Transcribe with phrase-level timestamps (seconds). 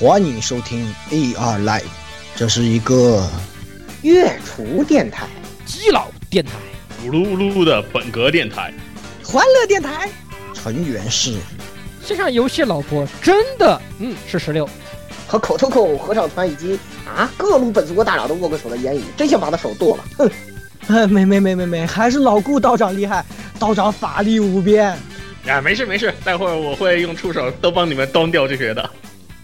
[0.00, 1.82] 欢迎收听 AR Live，
[2.34, 3.22] 这是一个
[4.00, 5.26] 月厨电台、
[5.66, 6.52] 基佬电台、
[7.04, 8.72] 咕噜咕噜的本格电台、
[9.22, 10.08] 欢乐电台，
[10.54, 11.36] 成员是
[12.02, 14.66] 线上游戏老婆真的嗯是十六，
[15.26, 20.30] 和口头口合唱团以及啊各路本族大佬都握过手的言语，真想把他手剁了，哼！
[20.88, 23.22] 哎，没没没没没，还是老顾道长厉害，
[23.58, 24.96] 道长法力无边。
[25.46, 28.90] 啊，没事没事，待会儿我会用触手都帮你们端掉这些的。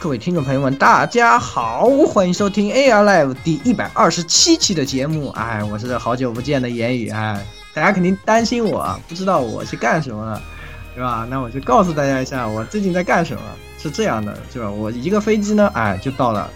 [0.00, 5.28] 各位听众朋友们，大家好，欢迎收听 AR Live 第一百二十七期的节目。
[5.32, 10.42] 哎，我是好久不见的言语，哎，大家肯定担心我啊不知道我去干什么了，
[10.94, 11.26] 是吧？
[11.28, 13.42] 那我就告诉大家一下，我最近在干什么。
[13.76, 16.50] 是这样的，就是我一个飞机呢，哎，就到了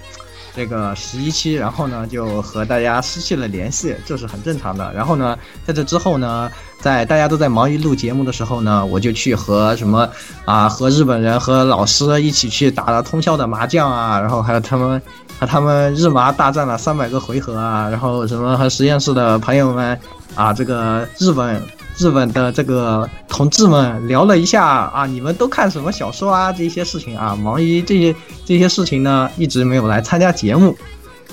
[0.56, 4.90] 这个十一期，然后呢就和大家失去了联系，这是很正常的。
[4.94, 6.50] 然后呢，在这之后呢，
[6.84, 10.06] 在大家都在忙于录节目的时候呢，我就去和什么
[10.44, 15.00] 啊，和日本人和老师一起去打了通宵的麻将啊，然后还有他们
[15.40, 19.98] 和他们日麻大战了三百个回合啊，然后什么和实验室的朋友们
[20.34, 21.58] 啊，这个日本
[21.96, 26.52] 日本的这个同志们聊了一下啊，你们都看什么小说啊？
[26.52, 30.76] 这些事情啊，忙于这些这些事情呢，一直没有来参加节目。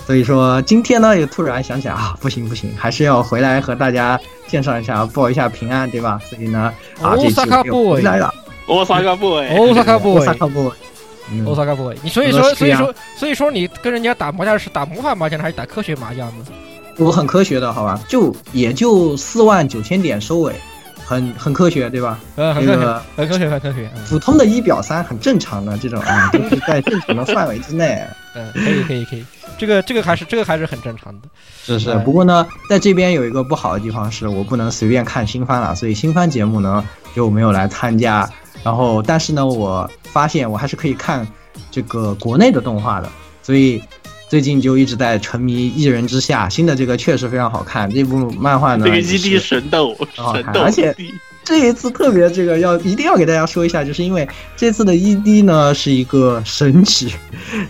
[0.06, 6.20] 所以说今天呢，也突然想起来啊，不行不行，还是要回来和大家介绍一下，报一下平安，对吧？
[6.30, 8.34] 所以呢，啊，这一期我又回来了，
[8.66, 10.72] 欧萨卡 boy，欧萨卡 boy，萨卡 boy，
[11.32, 16.46] 嗯欧萨卡 boy，你所以说所以说所以说你跟人家打麻将是打魔法麻将还是打科学麻将呢？
[16.98, 18.00] 我很科学的，好吧？
[18.10, 20.54] 就也就四万九千点收尾，
[21.06, 22.20] 很很科学，对吧？
[22.36, 23.90] 呃，很科学这个，很科学，很科学。
[23.96, 28.04] 嗯普通的一表三很正常的这种啊，都是在正常的范围之内。
[28.36, 29.26] 嗯，可以可以可以，
[29.62, 31.28] 这个这个还是这个还是很正常的。
[31.64, 36.84] 是是哎，不过呢，在这边有一个不好的地方是我不能随便看新番了，所以新番节目呢
[37.16, 38.28] 就没有来参加。
[38.64, 41.28] 然后，但是呢，我发现我还是可以看
[41.70, 43.08] 这个国内的动画的，
[43.44, 43.80] 所以
[44.28, 47.88] 最近就一直在沉迷《一人之下》，新的这个确实非常好看。
[47.92, 50.96] 这部漫画呢，ED 神斗，很好神斗，看而且
[51.44, 57.12] 这一次特别这个要一定要给大家说一下，就是因为这次的 ED 呢是一个神曲，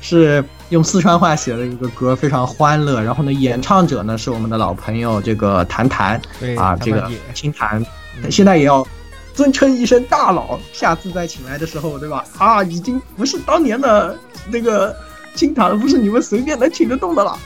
[0.02, 3.02] 是用四川话写了一个歌，非常欢乐。
[3.02, 6.20] 然后呢，演唱者呢是我们的老朋友这个谭谭
[6.58, 7.86] 啊，这个谭姐青谭，
[8.30, 8.86] 现在也要
[9.34, 10.58] 尊称一声大佬。
[10.72, 12.24] 下次再请来的时候，对吧？
[12.38, 14.18] 啊，已经不是当年的
[14.50, 14.96] 那个
[15.36, 17.38] 青谭了，不是你们随便能请得动的了，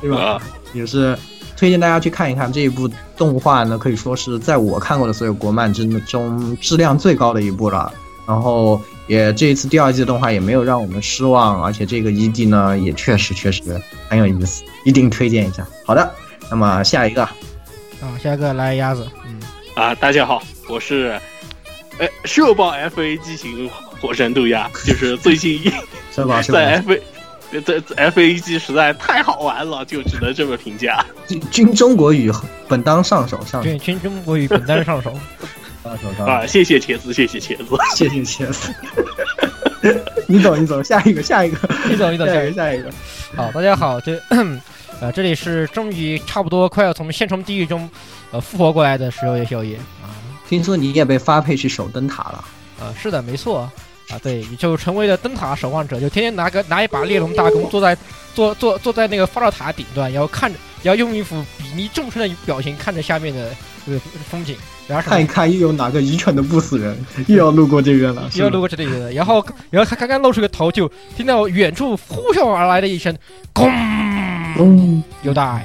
[0.00, 0.16] 对吧？
[0.16, 1.18] 啊，也是
[1.56, 7.92] 推荐大家去看一看这一部动画呢，可以说是在我看过的所有国漫之中质量最高的一部了。
[8.24, 13.62] 然后也这一次第二季的动画也没有让我们失望，而且这个 ED 呢也确实确实
[14.08, 15.66] 很有意思，一定推荐一下。
[15.84, 16.14] 好的，
[16.50, 19.40] 那么下一个啊，下一个来鸭子，嗯，
[19.74, 21.18] 啊，大家好，我是，
[21.98, 23.68] 哎，社爆 FA 机型
[24.00, 25.60] 火神渡鸦，就是最近
[26.48, 27.00] 在 FA。
[27.50, 31.02] 这这 F A 机实在太好玩了，就只能这么评价。
[31.26, 32.30] 军军中国语
[32.68, 35.46] 本当上手上手军军中国语本单上手，上手上手，
[36.26, 37.76] 啊，谢谢茄子，谢谢茄子。
[37.94, 38.74] 谢谢茄子。
[40.26, 42.90] 你走你走，下一个下一个，你走你走，下下一个下一个。
[43.36, 44.20] 好，大家好，这
[45.00, 47.88] 呃这里是终于差不多快要从现从地狱中
[48.32, 50.10] 呃复活过来的石油夜宵夜啊
[50.48, 52.44] 听说你也被发配去守灯塔了。
[52.80, 53.70] 啊是的没错
[54.10, 57.96] 啊对，你就成为了灯塔守望者，就天天拿个拿一把猎龙大弓坐在
[58.34, 63.54] 坐坐坐在那个发射塔顶端，然后看着然后用一副睥睨众生的表情看着下面的
[63.86, 64.00] 这个
[64.30, 64.56] 风景，
[64.88, 66.96] 然后看一看又有哪个愚蠢的不死人
[67.28, 73.14] 又要路过这边了，又要路过这里了，然后然后他刚刚露出个头，就听到远处呼啸而来的一声
[73.54, 73.70] “轰”，
[74.58, 75.64] 嗯，有带。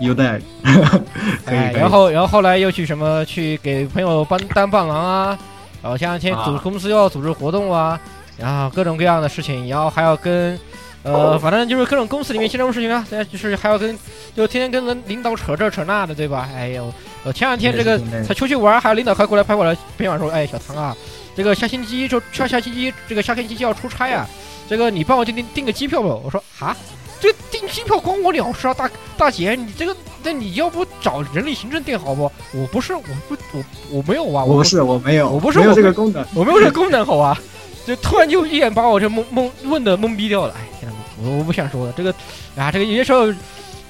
[0.00, 0.40] 有带，
[1.44, 5.38] 哎，然后然后后来又去什么去给朋友帮当伴郎啊，
[5.82, 8.00] 然后前两天组啊公司又要组织活动啊，
[8.38, 10.58] 然后各种各样的事情，然后还要跟
[11.02, 13.94] 呃，反正就是各种公司里面新任务事情啊，对，就是还要跟
[14.34, 16.48] 就天天跟人领导扯这扯那的，对吧？
[16.56, 16.90] 哎呦，
[17.24, 20.96] 呃，前两天这个对对对才出去玩，还有领导还过来拍我来陪我说，哎，小唐啊，
[21.36, 24.26] 这个下星期就下下星期这个下星期就要出差啊，
[24.68, 26.08] 这个你帮我订订订个机票吧。
[26.08, 26.76] 我说啊，
[27.20, 32.30] 这订机票关我鸟事啊，大大姐，你这个那你要不找人力行政订好不？
[32.52, 36.24] 我不是，我不我我没有啊，我不是，我没有，我不是没有这个功能。
[36.34, 37.38] 我没有这个功能，好吧？
[37.86, 40.54] 就突然就一眼把我这懵懵问的懵逼掉了。
[40.56, 42.14] 哎，天呐，我我不想说了，这个
[42.56, 43.32] 啊，这个有些时候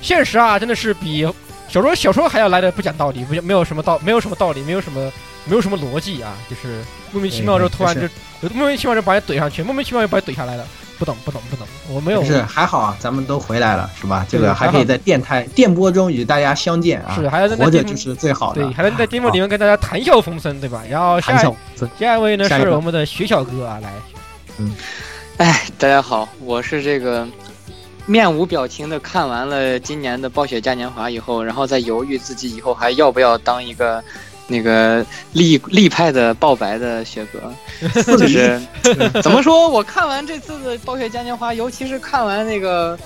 [0.00, 1.24] 现实啊，真的是比
[1.70, 5.10] 小说小说还要来的不讲道理，不没有什么道，没有什么道理，没有什么
[5.44, 6.82] 没有什么逻辑啊，就是
[7.12, 8.08] 莫名其妙就突然就
[8.52, 10.66] 莫名其妙就把你怼上去，莫名其妙就把你怼下来了，
[10.98, 14.26] 不懂不懂不懂，我没有是还好啊，咱们都回来了，是吧？
[14.28, 18.62] 这个还可以在电台电波中与大家相见啊，是还能在那电波活着就是最好的。
[18.64, 20.82] 对，还能在节目里面跟大家谈笑风生，对吧？
[20.90, 23.92] 然后下谈笑风生下一位呢是我们的徐小哥啊，来，
[24.58, 24.74] 嗯。
[25.36, 27.26] 哎，大家好，我是这个
[28.10, 34.02] 面无表情的看完了今年的暴雪嘉年华以后，然后再犹豫自己以后还要不要当一个
[34.48, 37.54] 那个立立派的爆白的雪哥，
[38.02, 38.60] 就是
[39.22, 39.68] 怎么说？
[39.68, 42.98] 我看完这次的暴雪嘉年华，尤其是看完那个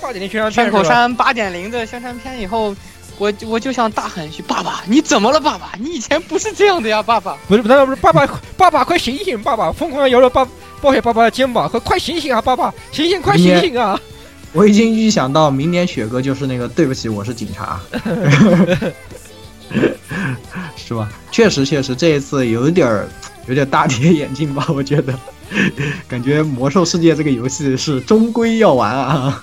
[0.50, 0.82] 山口？
[0.82, 2.74] 山八点零的宣传片以后。
[3.16, 5.40] 我我就想大喊一句：“爸爸，你怎么了？
[5.40, 8.26] 爸爸，你以前不是这样的呀，爸爸。”不是不是不是，爸爸
[8.56, 9.40] 爸爸快醒醒！
[9.40, 10.44] 爸爸疯狂的摇着爸
[10.80, 12.42] 暴雪爸爸的肩膀，快快醒醒啊！
[12.42, 13.96] 爸爸醒醒，快醒醒啊！
[14.54, 17.80] 我已经预想到明年雪哥就是那个对不起，我是警察，
[20.76, 21.08] 是吧？
[21.32, 23.08] 确实确实，这一次有点儿
[23.48, 25.12] 有点大跌眼镜吧，我觉得，
[26.06, 29.42] 感觉魔兽世界这个游戏是终归要玩啊。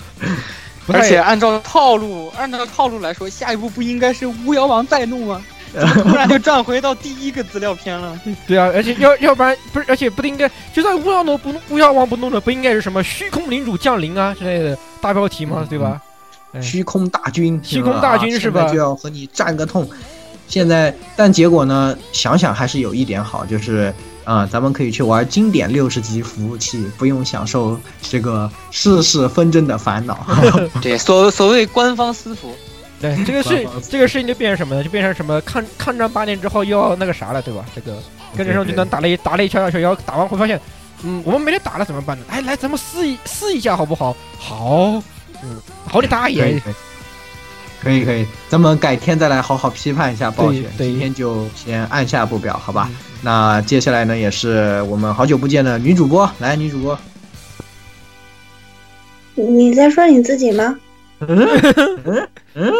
[0.87, 5.41] 而且按照套路，按照套路来说，下一步不应该是巫妖王再怒吗？
[5.73, 8.19] 怎么突然就转回到第一个资料片了？
[8.47, 15.65] 对啊，而且要要不然不是，而且不应该，就算巫妖弄不巫妖王不弄了，不应该是什么虚空领主降临啊之类的大标题嘛？
[15.69, 16.01] 对吧？
[16.53, 19.89] 哎虚空大军，虚空大军是吧现在就要和你战个痛。
[20.47, 21.97] 现在，但结果呢？
[22.11, 23.93] 想想还是有一点好，就是
[24.25, 30.25] 啊、咱们可以去玩经典六十级服务器，不用享受这个世事纷争的烦恼。
[30.81, 32.53] 对，所所谓官方私服，
[32.99, 34.83] 对，这个事这个事情就变成什么呢？
[34.83, 37.63] 就变成什么抗抗战八年之后又要那个啥了，对吧？
[37.73, 37.97] 这个
[38.35, 40.59] 跟着上军团打了一打了一敲下去，然后打完会发现，
[41.03, 42.25] 嗯，我们没得打了怎么办呢？
[42.29, 44.15] 哎，来咱们试一试一下好不好？
[44.37, 45.01] 好，
[45.43, 46.61] 嗯，好你大爷！
[47.81, 50.61] 可以可以，咱们改天再来好好批判一下暴雪。
[50.77, 52.87] 对对今天就先按下不表，好吧？
[52.91, 56.97] 嗯那接下来呢，也是我们好久不见的女主播，来，女主播，
[59.35, 60.75] 你在说你自己吗？
[61.19, 61.47] 嗯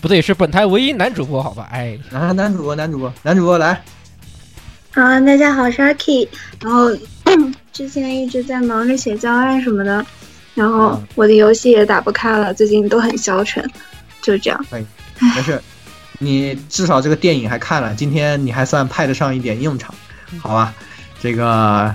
[0.00, 1.68] 不对，是本台唯一男主播，好吧？
[1.72, 3.82] 哎，啊，男主播，男主播，男主播来，
[4.94, 6.28] 啊，大家好，我是阿 K。
[6.60, 6.90] 然后
[7.72, 10.04] 之前一直在忙着写教案什么的，
[10.54, 13.66] 然后嗯我的游戏也打不开了，最近都很消沉，
[14.20, 14.66] 就这样。
[14.70, 14.84] 哎
[15.18, 15.58] 没事，
[16.18, 19.94] 你至少这个电影还看了，今天你还算派得上一点用场，
[20.42, 20.74] 好吧？
[21.18, 21.94] 这个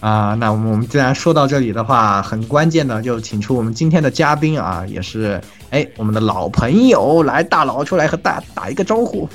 [0.00, 9.28] 啊、那我们我们既然说到这里的话，很关键的就请出我们今天的嘉宾啊，也是哎我们的老朋友，来大佬出来和大打一个招呼。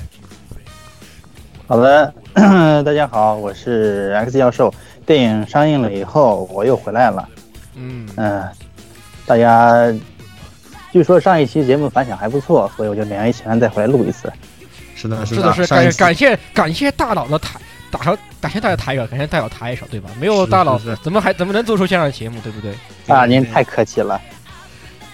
[1.67, 2.11] 好的，
[2.83, 4.73] 大家好，我是 X 教授。
[5.05, 7.29] 电影上映了以后，我又回来了。
[7.75, 8.43] 嗯，嗯、
[9.27, 9.93] 大家
[10.91, 14.33] 据说上一期节目反响还不错，所以我就勉为其难再回来录一次。
[14.95, 17.59] 是的，是的，是上一次感感谢感谢大佬的抬
[17.91, 20.09] 打上，感谢大家抬一手，感谢大佬抬一手，对吧？
[20.19, 22.73] 没有大佬是是，怎么还怎么能做出这样的节目，对不对？
[23.13, 24.19] 啊，您太客气了，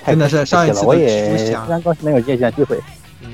[0.06, 2.80] 真的是上一次的我也非常高兴能有这样机会。
[3.22, 3.30] 嗯，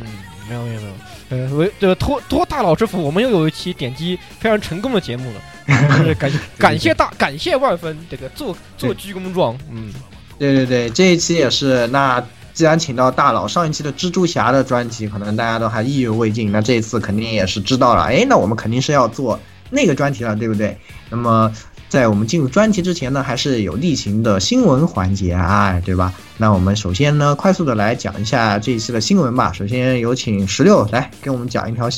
[0.50, 0.94] 没有没有没有，
[1.29, 9.91] 呃，为这个托托大佬之福，我们又有一期点击非常成功的节目了，感谢 感谢大感谢万分，这个做做鞠躬状，嗯，
[10.38, 11.88] 对对对，这一期也是。
[11.88, 18.03] 那既然请到大佬，上一期的蜘蛛侠的专辑可能大家都还意犹未尽，那这一次肯定也是知道了。
[18.03, 19.39] 哎，那我们肯定是要做
[19.72, 20.77] 那个专题了，对不对？
[21.10, 21.51] 那么
[21.96, 26.14] 在我们进入专题之前呢，还是有例行的新闻环节啊，对吧？
[26.38, 29.54] 那我们首先呢，快速的来讲一下这一期的新闻吧。
[29.54, 31.90] 首先有请十六来给我们讲一条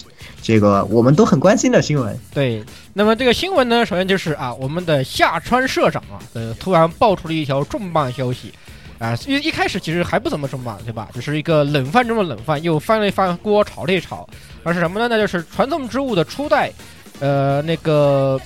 [0.44, 2.16] 这个我们都很关心的新闻。
[2.32, 2.63] 对。
[2.94, 8.54] 那么这个新闻呢，首先就是啊，我们的下川社长啊，呃，突然爆出了一条重磅消息。
[9.00, 11.10] 啊，一一开始其实还不怎么重磅，对吧？
[11.12, 14.30] 就是一个冷饭中的冷饭，又翻了一翻锅，炒了一炒。
[14.62, 15.08] 而是什么呢？
[15.10, 16.72] 那就是传送之物的初代，
[17.20, 18.39] 呃，那个，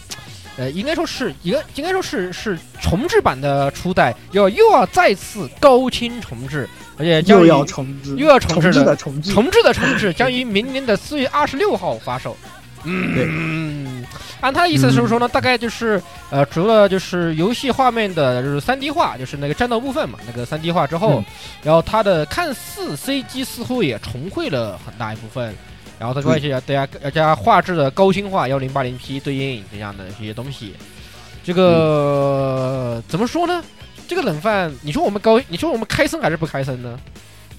[0.62, 12.38] 呃，应该说是一个，应该说是是重置版的初代，要又要再次高清重置，而且将又要重置，又要重置的重置，重置的重置，将于明年的四月二十六号发售。
[12.84, 14.06] 嗯，
[14.39, 16.00] 按他的意思是说呢，大概就是
[16.30, 21.25] 呃，除了就是游戏画面的就是三 D 化，就是那个战斗部分嘛，那个三 D 化之后，嗯
[21.63, 25.56] 然后它的看似 CG 似乎也重绘了很大一部分，
[26.01, 30.74] 然后它关系要大家要加画质的高清化幺零八零 P 对应这样的这些东西，
[31.43, 33.63] 这个、怎么说呢？
[34.08, 37.00] 这个冷饭，你说我们高，你说我们开森还是不开森呢？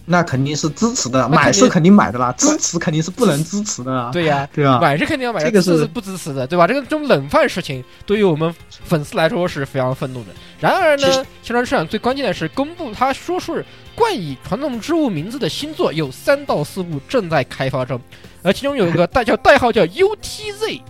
[0.04, 4.11] 那肯定是支持的，买是肯定买的啦，支持肯定是不能支持的啦。
[4.12, 6.66] 对呀，对啊，买是肯定要买的，这个是不支持的，对吧？
[6.66, 8.52] 这个这种冷饭事情，对于我们
[8.85, 10.30] 粉丝来说是非常愤怒的。
[10.59, 18.00] 然而呢，宣传市场最关键的是公布他说是冠以传统之物名字的新作有三到四部正在开发中，
[18.42, 20.80] 而其中有一个 代叫代号叫 UTZ，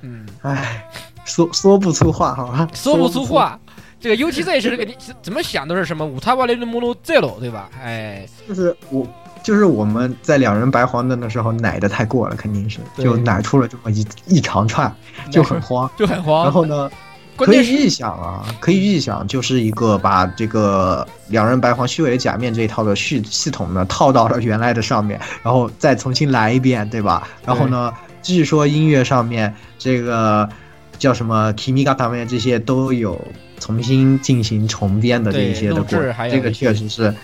[0.00, 0.88] 嗯，唉，
[1.24, 3.58] 说说不出话，好吧，说不出话。
[4.06, 7.68] 这个 UTZ 是这个你怎么想都是什么五塔巴雷的摩罗 zero 对吧？
[7.82, 9.04] 哎，就是我，
[9.42, 14.94] 就是我们在两人白黄灯的时候奶的太过了，肯定是就奶出了这么一一长串，
[15.28, 15.90] 就很慌。
[15.96, 16.44] 就很慌。
[16.44, 16.88] 然后呢，
[17.36, 27.26] 可以预想啊，可以预想，就是一个把这个两人白黄虚伪的假面这一套的系系统呢套到了原来的上面，然后再重新来一遍，对吧？
[27.44, 30.48] 然后呢，据说音乐上面这个
[30.96, 33.20] 叫什么 Kimi g a 面这些都有
[33.58, 37.14] 重新进行重编的这一些的录制过程，这个确实是。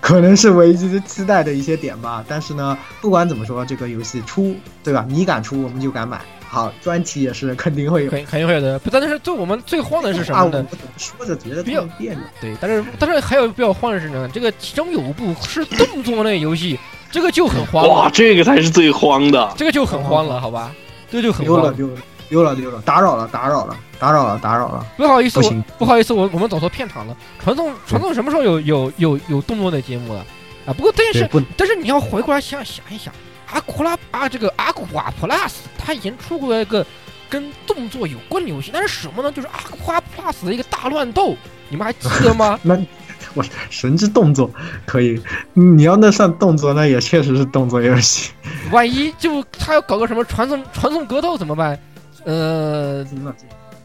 [0.00, 5.04] 可能是唯一期待的一些点吧，但是呢，不管怎么说，这个游戏出，对吧？
[5.06, 6.18] 你敢出，我们就敢买。
[6.48, 8.10] 好，专题也是肯定会有。
[8.10, 10.66] 肯肯定会有的，不但是对我们最慌的是什啊，么呢？
[10.70, 12.24] 我怎么说着觉得比较特别别扭？
[12.40, 16.78] 对，但是但是还有比较慌的是呢，这个其中有一部是动作类游戏，
[17.10, 19.52] 这个就很慌哇，这个才是最慌的。
[19.54, 20.72] 这个就很慌了，好吧？
[21.10, 21.56] 这个就很慌。
[21.56, 21.94] 溜了溜了
[22.30, 24.86] 溜了溜了，打扰了打扰了打扰了打扰了。
[24.96, 27.16] 不好意思，我不行不好意思，我我们走错片场了。
[27.42, 30.24] 传送传送什么时候有有有有动作的节目了
[30.66, 30.72] 啊？
[30.72, 33.12] 不过但是但是你要回过来想想一想，
[33.52, 36.86] 阿库拉啊这个阿库瓦 Plus 它以前出过一个
[37.28, 39.30] 跟动作有关的游戏，那是什么呢？
[39.32, 41.36] 就是阿库拉 Plus 的一个大乱斗，
[41.68, 42.58] 你们还记得吗？
[42.64, 42.78] 那
[43.34, 44.50] 我神之动作
[44.86, 45.20] 可以，
[45.52, 48.32] 你要那算动作，那也确实是动作游戏。
[48.72, 51.78] 万一就他要搞个什么传送传送格斗怎么办？
[52.24, 53.34] 呃，疯了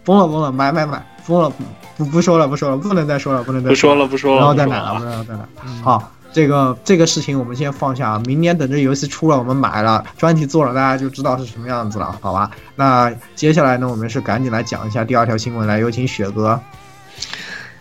[0.03, 1.51] 疯了疯了，买买买，疯了
[1.97, 5.39] 不不说了不说了，不能再说了不能再不说了，不说了，然后再不说了买了，然后再买。
[5.39, 5.49] 了
[5.83, 12.51] 好，这个这个事情我们先放下，明年等这游戏出了，我们买了，专题做了，大家就知道是什么样子了，好吧？
[12.75, 16.59] 那接下来呢，我们是赶紧来讲一下第二条新闻，来有请雪哥。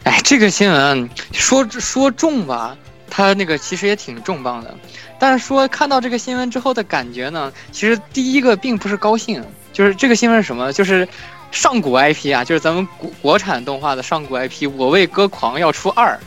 [0.05, 2.77] 哎，这个新闻说说重吧，
[3.11, 4.75] 它那个其实也挺重磅的，
[5.19, 9.43] 但是说看到这个新闻之后的感觉呢，其实第一个并不是高兴，
[9.75, 10.73] 就是这个新闻是什么？
[10.73, 11.07] 就是
[11.51, 16.19] 上古 IP 啊，就是咱们国国产动画的上古 IP《我为歌狂》要出二。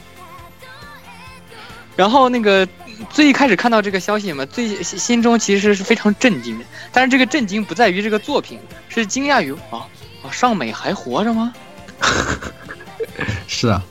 [1.95, 2.67] 然后那个
[3.09, 9.87] 最一开始看到这个消息嘛，最心心中其实是非常震惊的，但是这个震惊不在于这个作品，是惊讶于啊
[10.21, 11.51] 啊尚美还活着吗？
[13.47, 13.81] 是啊，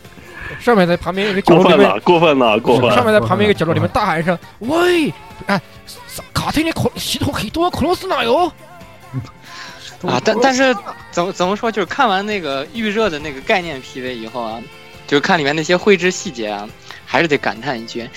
[0.61, 2.95] 上面在旁边一个角落里面过分了，过分了，过分了。
[2.95, 5.13] 上面在旁边一个角落里面大喊一声：“喂，
[5.47, 5.61] 哎，
[6.33, 8.53] 卡特尼口系统很多克罗斯哪有？
[10.07, 10.75] 啊， 但但是
[11.11, 14.61] 怎么怎么说，就是看完那个预热的那个概念 PV 以后啊，
[15.07, 16.69] 就是看里面那些绘制细节啊，
[17.05, 18.09] 还是得感叹一句：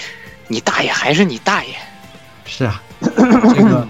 [0.48, 1.74] 你大爷还是你大爷！
[2.46, 3.88] 是啊，这个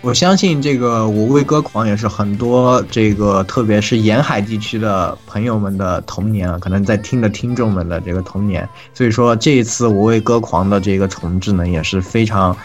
[0.00, 12.56] 我相信这个我为歌狂也是很多这个特别是沿海地区的朋友们的童年啊，可能在听的听众们的这个童年，所以说这一次我为歌狂的这个重置呢，也是非常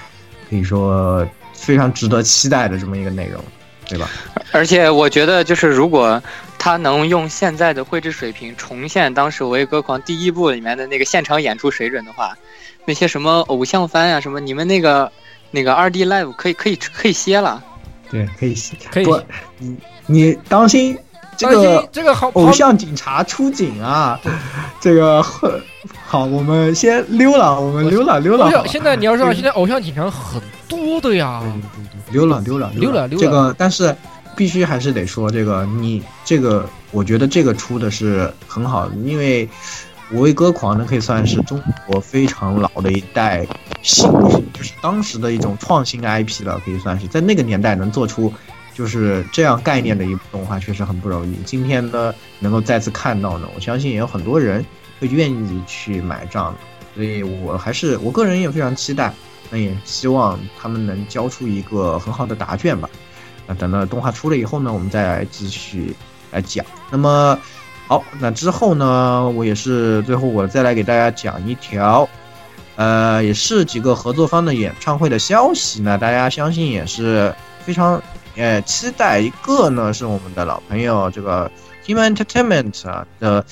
[0.49, 3.43] 可以说非常值得期待的这么一个内容，
[3.87, 4.09] 对吧？
[4.51, 6.21] 而且我觉得，就是如果
[6.57, 12.35] 他能用现在的绘制水平重现当时《我为歌狂》第一部里面的那个现场演出水准的话，
[12.85, 15.11] 那些什么偶像番啊，什么你们那个
[15.51, 17.63] 那个二 D live 可以可以可以歇了。
[18.09, 19.19] 对，可以歇，可以不，
[19.57, 20.97] 你你当心
[21.35, 24.17] 这个这个好偶像警察出警啊！
[24.79, 25.51] 这个很
[26.05, 31.43] 好，我们先溜了，我们溜了溜了现在你要知道，现在偶像警察很多的呀。
[32.11, 33.95] 溜了溜了溜了溜了这个，但是
[34.35, 39.47] 必须还是得说，这个你这个，我觉得这个出的是很好的，因为
[40.11, 43.45] 我为歌狂呢，可以算是中国非常老的一代
[43.81, 44.11] 新，
[44.53, 48.31] 就是当时的一种创新 IP 了，可以算是在那个年代能做出
[48.73, 51.35] 就是这样概念的一部动画，确实很不容易。
[51.45, 54.63] 今天呢，能够再次看到呢，我相信也有很多人
[54.99, 56.55] 会愿意去买账，
[56.93, 59.13] 所以我还是我个人也非常期待。
[59.49, 62.89] 那也希望他们能交出一个很好的答卷吧。
[63.47, 65.95] 那等到动画出了以后呢，我们再来继续
[66.31, 66.65] 来讲。
[66.89, 67.37] 那么
[67.87, 72.09] 好，那之后呢，我也是最后我再来给大家讲一条，
[72.75, 77.33] 呃，也是几个合作方的演唱会的消息那，大家相信也是
[77.63, 78.01] 非常
[78.35, 79.19] 呃期待。
[79.19, 81.51] 一个呢是我们的老朋友这个
[81.85, 83.45] Team Entertainment 啊的。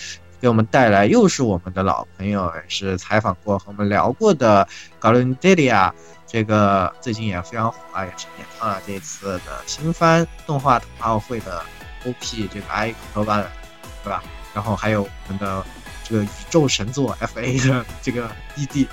[0.43, 4.67] 给我们带来又是我们的老朋友，也是采访过和我们聊过的
[4.99, 5.93] g a l a n d e l i a
[6.27, 11.63] 这个最近也非常火啊，也是演唱了这次的新番动画冬奥会的
[12.03, 13.45] OP 这个 I 口头版，
[14.03, 14.21] 对吧？
[14.53, 15.63] 然后还有我们的
[16.03, 18.85] 这个宇宙神作 FA 的这个 ED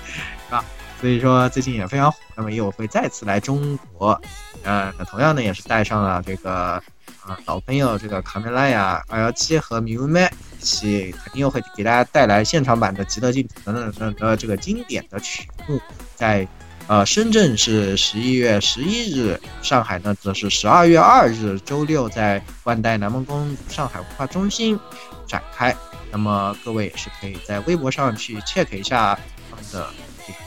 [0.49, 0.63] 啊，
[1.01, 2.17] 所以说最近也非常火。
[2.33, 4.17] 那么又会再次来中国，
[4.63, 6.81] 呃，同样呢也是带上了这个
[7.25, 15.81] 啊老朋友这个卡梅拉呀二幺七和米乌麦一起，肯定又会给大家带来现场版的《极乐净土》等等等等的这个经典的曲目，
[16.15, 16.47] 在。
[16.87, 24.77] 呃，深圳是十一月十一日，上海呢则是十二月二日，周六在万代南梦宫上海文化中心
[25.25, 25.73] 展开。
[26.11, 29.17] 那么各位也是可以在微博上去 check 一下
[29.49, 29.89] 他们的
[30.27, 30.39] 这个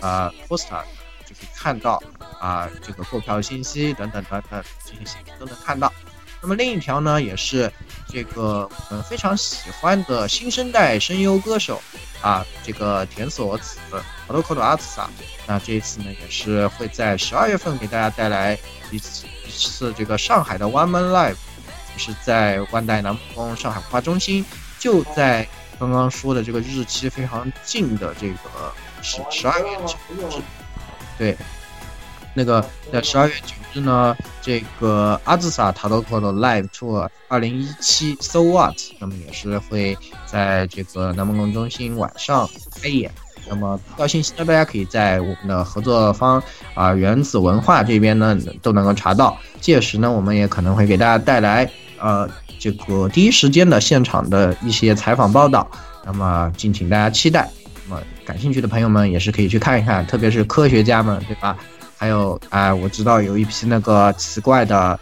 [0.00, 0.82] 呃 poster，
[1.24, 2.02] 就可以看到
[2.40, 5.92] 啊、这个购票信息等等等等这些信息都能看到。
[6.42, 7.70] 那么另一条呢，也是
[8.08, 11.82] 这个我们非常喜欢的新生代声优歌手
[12.22, 13.78] 啊，这个田所子
[14.26, 15.08] 好多口朵阿兹萨。
[15.46, 18.58] 那这一次呢，也是会在十二月份给大家带来
[18.90, 21.36] 一次一次这个上海的 One Man Live，
[21.92, 24.44] 也是在万代南梦宫上海文化中心，
[24.78, 25.46] 就在
[25.78, 30.42] 刚刚说的这个日期非常近的这个十十二月九日，
[31.18, 31.36] 对，
[32.40, 39.94] 那个在十二月九日呢，这个阿兹萨塔多克的 Live Tour 二零一七 So What，那么也是会
[40.24, 42.48] 在这个南梦宫中心晚上
[42.80, 43.10] 开演。
[43.46, 46.42] 那么票信息呢，大家可以在我们的合作方
[46.72, 49.36] 啊、原子文化这边呢都能够查到。
[49.60, 52.26] 届时呢，我们也可能会给大家带来呃
[52.58, 55.70] 这个第一时间的现场的一些采访报道。
[56.06, 57.50] 那么敬请大家期待。
[57.86, 61.58] 那么感兴趣的朋友们也是可以去看一看，特别是科学家们，对吧？
[62.00, 64.98] 还有哎、我知道有一批那个奇怪的。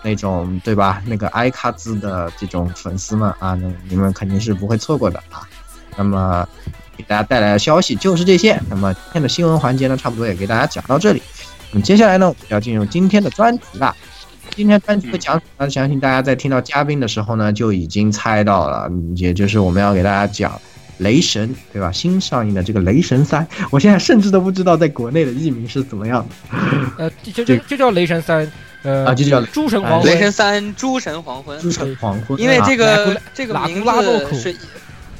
[0.00, 1.02] 那种对吧？
[1.06, 5.42] 那个艾卡兹的这种粉丝们啊，那你们肯定是不会错过的啊。
[5.96, 6.46] 那么
[6.96, 8.58] 给大家带来的消息就是这些。
[8.70, 11.20] 那么今天的新闻环节呢，差不多也给大家讲到这里。
[11.72, 13.94] 那么接下来呢，我要进入今天的专题啦。
[14.54, 15.70] 今天专题会讲什么呢？
[15.70, 20.52] 相信大家在听到嘉宾的时候呢，就已经猜到了，也就是我们要给大家讲
[20.98, 21.90] 《雷神》，对吧？
[21.90, 26.58] 新上映的这个《雷神三》， 我现在甚至都不知道在国内的译名是怎么样的。
[26.98, 28.50] 呃，就就就叫雷神三，
[28.82, 34.56] 呃，啊就叫诸神黄昏，雷神三诸神黄昏，诸神黄昏，因为这个古这个名字是。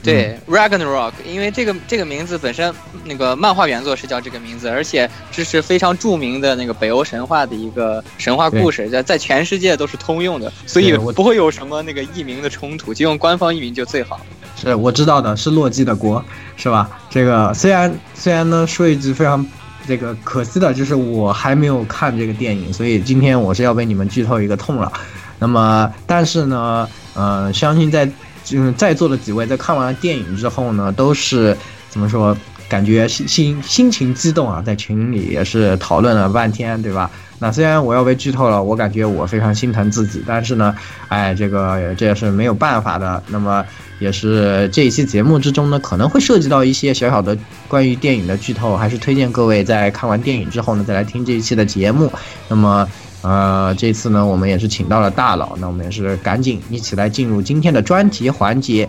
[0.02, 2.72] 对，Ragnarok，因为这个这个名字本身
[3.04, 14.20] 那个漫画原作是叫这个名字，而且这是非常著名的那个北欧神话的一个神话故事，在在全世界都是通用的，所以不会有什么那个译名的冲突，就用官方译名就最好。
[14.56, 16.24] 是我知道的，是洛基的国，
[16.56, 16.88] 是吧？
[17.10, 19.44] 这个虽然虽然呢，说一句非常
[19.86, 24.92] 这个可惜的，就是我还没有看这个电影，所以今天我是要被你们剧透一个痛了。
[25.40, 28.08] 那么，但是呢，呃，相信在
[28.52, 31.56] 嗯在座的几位在看完了电影之后呢，都是
[31.90, 32.36] 怎么说？
[32.68, 37.10] 感觉心心心情激动啊，在群里也是讨论了半天，对吧？
[37.38, 40.76] 那虽然我要被剧透了，我感觉我非常心疼自己，但是呢，
[41.08, 43.22] 哎，这个这也是没有办法的。
[43.28, 43.64] 那么
[44.00, 47.34] 也是这一期节目之中呢，可能会涉及到一些小小的
[47.68, 52.12] 关于电影的剧透，还是推荐各位在看完电影之后呢，再来听这一期的节目。
[52.48, 52.86] 那么，
[53.22, 58.88] 呃，这次呢，我们也是请到了大佬，那我们也是赶紧一起来进入今天的专题环节。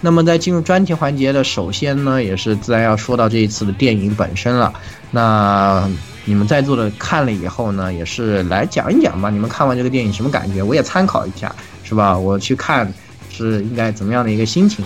[0.00, 4.72] 那么在进入专题环节的，首先呢，也是自然要说到这一次的电影本身了。
[5.10, 5.88] 那
[6.24, 10.62] 你们在座的看了以后呢，也是来讲一讲吧，你们看完这个电影什么感觉？
[10.62, 12.16] 我也参考一下，是吧？
[12.16, 12.92] 我去看
[13.30, 14.84] 是应该怎么样的一个心情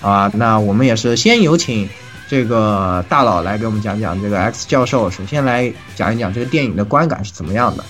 [0.00, 0.30] 啊？
[0.34, 1.88] 那我们也是先有请
[2.28, 7.84] 这个大佬来给我们讲讲这个 X 教授，首先来讲一讲这个电影的观感是怎么样的。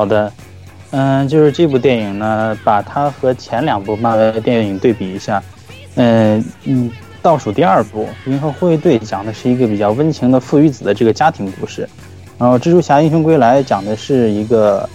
[0.00, 0.32] 好的，
[0.92, 5.42] 嗯，就是这部电影呢，把它和前两部漫威电影对比一下，
[5.96, 11.86] 嗯嗯，倒数第二部《银河护卫队》讲的是一个比较温情的父与子的这个家庭故事，
[12.38, 14.88] 然后《蜘蛛侠：英雄归来》讲的是一个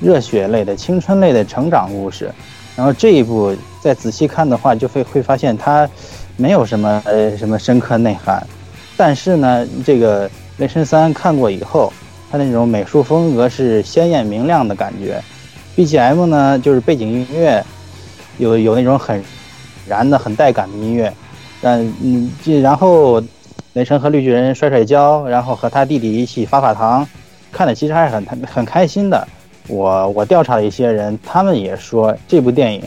[0.00, 2.28] 热血类的青春类的成长故事，
[2.74, 5.88] 然后这一部再仔细看的话，就会会发现它
[6.36, 8.44] 没有什么呃什么深刻内涵，
[8.96, 11.92] 但是呢，这个《雷神三》看过以后。
[12.30, 15.22] 它那种美术风格是鲜艳明亮的感觉
[15.76, 17.64] ，BGM 呢就是背景音乐，
[18.36, 19.22] 有有那种很
[19.86, 21.12] 燃的、很带感的音乐，
[21.62, 23.22] 但嗯，这然后
[23.72, 27.06] 雷神和绿巨人摔摔跤，然后和他弟弟一起发发糖，
[27.50, 29.26] 看的其实还是很很很开心的。
[29.66, 32.82] 我我调查了一些人，他们也说这部电影，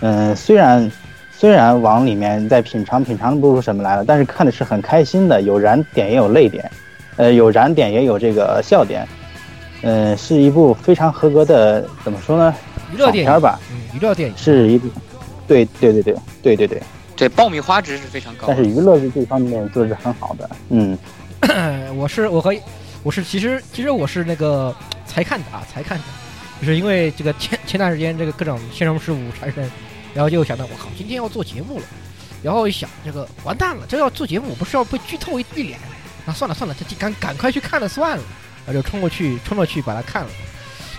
[0.00, 0.90] 嗯，虽然
[1.32, 6.70] 虽然往里面在品尝品尝不出什么来了，但是看的是很开心的，有燃点也有泪点。
[7.18, 9.06] 呃，有燃点也有这个笑点，
[9.82, 12.54] 呃，是一部非常合格的，怎么说呢？
[12.94, 14.88] 娱乐电影片吧，嗯，娱乐电影是一部，
[15.46, 16.82] 对对对对对对对，
[17.16, 18.46] 对，爆米花值是非常高。
[18.46, 20.96] 但是娱乐这方面做的是很好的，嗯，
[21.98, 22.54] 我是我和
[23.02, 26.04] 我是其实其实我是那个才看的啊，才看的，
[26.60, 29.68] 就是因为这个前前段时间这个各种线上事务缠身，
[30.14, 31.84] 然后就想到我靠，今天要做节目了，
[32.44, 35.78] 然后一想这个完蛋了，这要做节目，我不是要被剧透一一脸？
[36.28, 38.22] 那算了算了，这赶赶快去看了算了，
[38.66, 40.28] 然后就冲过去冲过去把它看了。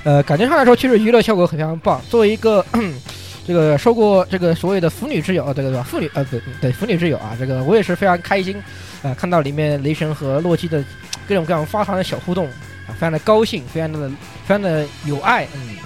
[0.03, 2.01] 呃，感觉上来说，确实娱乐效果很非常棒。
[2.09, 2.65] 作为一个
[3.45, 5.83] 这个受过这个所谓的腐女之友，呃，对对？
[5.83, 8.59] 腐女呃，对对，腐女之友啊，这个我也是非常开心
[9.03, 10.83] 啊、看到里面雷神和洛基的
[11.27, 12.47] 各种各样发糖的小互动
[12.87, 15.77] 啊，非常的高兴，非常的非常的有爱，嗯。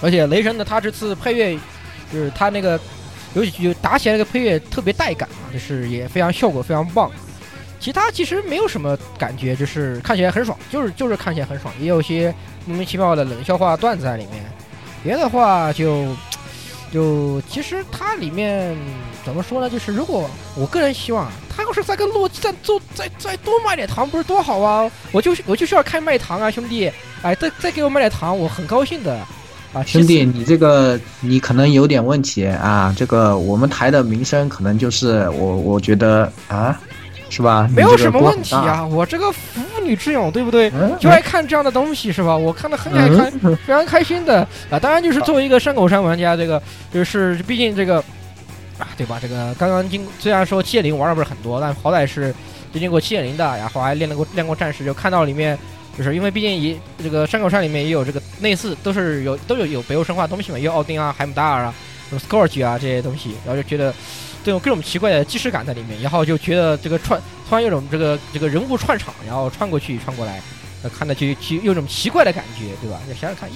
[0.00, 1.58] 而且雷神呢，他这次配乐
[2.12, 2.78] 就是他那个
[3.34, 7.10] 有有打起来那个配乐特别带感啊，就是也非常效果非常棒。
[7.78, 12.34] 其他其实没有什么感觉，就是看起来很爽，就是就是看起来很爽，也有些
[12.64, 14.44] 莫名其妙的冷笑话段子在里面。
[15.02, 16.06] 别的话就
[16.92, 18.76] 就其实它里面
[19.24, 19.70] 怎么说呢？
[19.70, 24.90] 就是如果我个人希望他要是再跟洛基再做再再多卖点糖，不是多好啊？
[25.12, 26.90] 我就我就需要开卖糖啊，兄弟！
[27.22, 29.14] 哎，再再给我卖点糖，我很高兴的
[29.72, 32.94] 啊，兄弟，你这个你可能有点问题啊。
[32.96, 36.78] 这个我们台的名声可能就是我，我觉得啊，
[37.28, 37.68] 是吧？
[37.74, 38.54] 没有什么问题。
[38.54, 40.70] 啊，我这个腐女之勇，对不对？
[40.70, 42.36] 嗯就爱看这样的东西是吧？
[42.36, 44.78] 我看的很爱看，嗯 非常开心的啊。
[44.78, 46.62] 当然，就是作为一个山口山玩家，这个
[46.92, 47.96] 就是毕竟这个
[48.78, 49.18] 啊，对吧？
[49.20, 52.34] 这个刚刚经虽然说七点零玩的不是很多，但好歹是
[52.72, 55.58] 接近过七点零的，然后还练了过练过战士，就看到里面。
[55.96, 61.74] 就是因为毕竟也这个山口山里面也有这个类似，都是有都有有北欧神话东西嘛，也有奥丁啊、海姆达尔啊、
[62.10, 63.94] 什么 Scourge 啊这些东西，然后就觉得
[64.46, 70.40] 都有各种奇怪的即视感在里面，然后就觉得这个串突然有种这个这个人物串场，然后穿过去穿过来，
[70.84, 73.00] 呃，看的就就有种奇怪的感觉，对吧？
[73.08, 73.54] 就想想看，咦，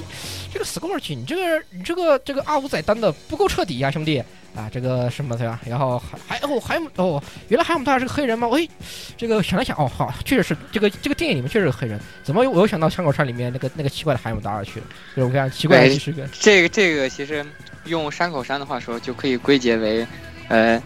[0.53, 4.19] 这个 Scourge 你这个你这个这个阿五仔当的不够彻底呀、兄弟
[4.57, 5.61] 啊，这个什么对吧？
[5.65, 8.49] 然后还还哦还有哦，原来海姆达尔是个黑人吗？
[8.49, 8.69] 喂，
[9.17, 14.87] 这个想了想，哦，好，确实是这个这个电影里面确实是黑人，怎么我又想到山口川里面那个那个奇怪的海姆达尔去了？
[15.15, 16.29] 这种非常奇怪的视感。
[16.33, 17.47] 这个这个其实
[17.85, 20.07] 用山口山的话说，就可以归结为，
[20.51, 20.83] 呃，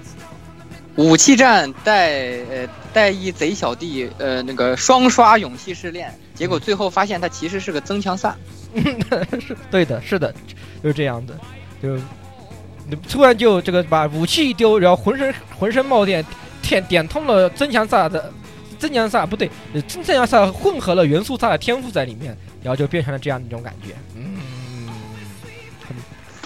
[0.96, 2.12] 武器战带
[2.50, 8.36] 呃带一贼小弟呃那个双刷勇气试炼，结果最后发现他其实是个增强萨。
[9.40, 10.34] 是对的，是的，
[10.82, 11.34] 就是这样的，
[11.82, 11.96] 就
[12.86, 16.24] 你突然就这个把武器一丢，然后浑身浑身冒电，
[16.60, 18.32] 点点通了增强萨的
[18.78, 24.88] 增强萨不对，呃增强萨混合了元素萨的天赋在里面，然后就变成了这样的一种感觉，嗯，
[25.86, 25.96] 很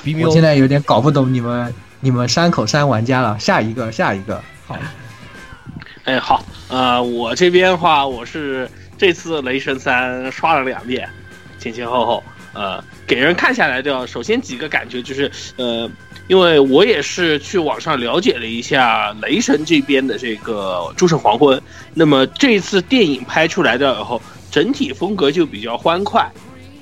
[0.04, 0.30] 比我。
[0.30, 3.38] 现在有点搞不懂你们你们山口山玩家了。
[3.38, 4.76] 下一个，下一个，好，
[6.04, 11.08] 哎，好，呃，我这边的话，我是这次雷神三刷了两遍，
[11.58, 15.90] 前前后后，呃，给人看下来的，首先几个感觉就是，呃，
[16.28, 21.58] 因为我也是去网上了解了一下雷神这边的这个《诸神黄昏》，
[21.94, 26.30] 那么这次电影拍出来的以后，整体风格就比较欢快。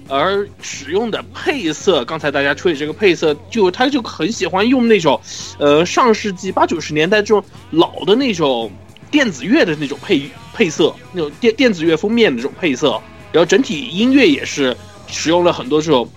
[0.09, 5.21] 而使用的配色，刚才大家吹的这个配色，就他就很喜欢用那种，
[5.59, 8.71] 呃，上世纪八九十年代这种老的那种
[9.11, 10.23] 电子乐的那种配
[10.55, 13.01] 配色，那种电电子乐封面的这种配色，
[13.33, 16.09] 然后整体音乐也是使用了很多这种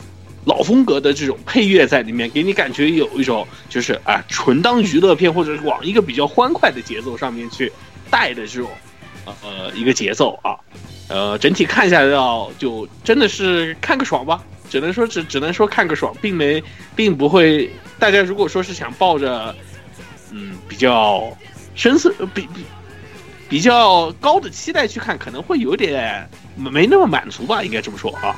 [0.46, 7.72] 老风格的这种配乐在里面，给你感觉有一种就是啊，纯当娱乐片或者是往一个比较欢快的节奏上面去
[8.10, 8.70] 带的这种
[9.26, 10.56] 呃一个节奏啊。
[11.10, 16.64] 呃，整体看下来到就真的是看个爽吧，只能说只只能说看个爽，并没
[16.96, 17.70] 并不会。
[17.98, 19.54] 大家如果说是想抱着
[20.32, 21.28] 嗯比较
[21.76, 22.64] 深色比比
[23.50, 28.36] 比较高的期待去看，可能会有点没那么满足吧，应该这么说啊。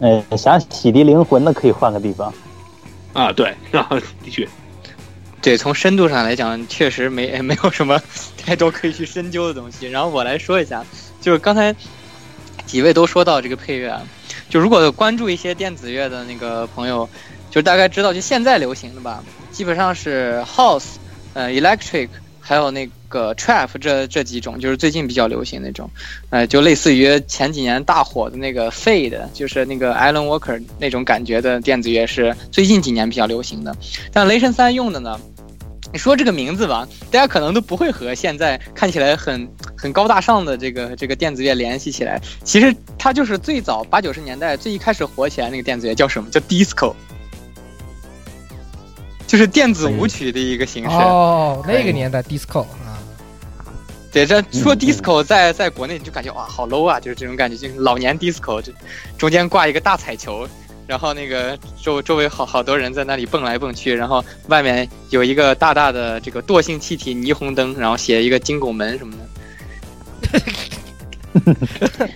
[0.00, 2.34] 呃，想洗涤灵魂的可以换个地方。
[3.14, 3.88] 啊，对，啊，
[4.22, 4.46] 的确，
[5.46, 8.02] 对，从深度上来讲，确实没 没有什么
[8.36, 9.86] 太多可以去深究的东西。
[9.86, 10.84] 然后我来说一下，
[11.20, 11.72] 就是刚才
[12.66, 14.02] 几位都说到这个配乐啊，
[14.50, 17.08] 就如果关注一些电子乐的那个朋友，
[17.48, 20.96] 就大概知道，就现在流行的吧，基本上是 House、
[21.34, 22.08] 呃 Electric，
[22.40, 25.88] 还有那个 Trap 这这几种，就是最近比较流行那种，
[26.30, 33.76] 呃，就类似于前几年大火的那个 Fade，就是那个 Alan Walker 那种感觉的电子乐，是最近几年比较流行的。
[34.12, 35.20] 但雷神三用的呢？
[35.96, 42.20] 你说这个名字吧，大家可能都不会和现在看起来很很高大上的这个这个电子乐联系起来。
[42.44, 46.28] 其实它就是最早八九十年代最一开始火起来那个电子乐叫什么？
[46.28, 46.92] 叫 disco，
[49.26, 50.90] 就是电子舞曲的一个形式。
[50.90, 53.00] 哦，那个年代 disco 啊，
[54.12, 58.70] 对，这说嗯 disco 在在国内你就感觉哇好 low 啊，就是这种感觉，就是老年 disco，就
[59.16, 60.46] 中间挂一个大彩球，
[60.86, 69.24] 然后那个周周围好好多人在那里蹦来蹦去，然后外面有一个大大的这个惰性气体霓虹灯，然后写一个金拱门什么的。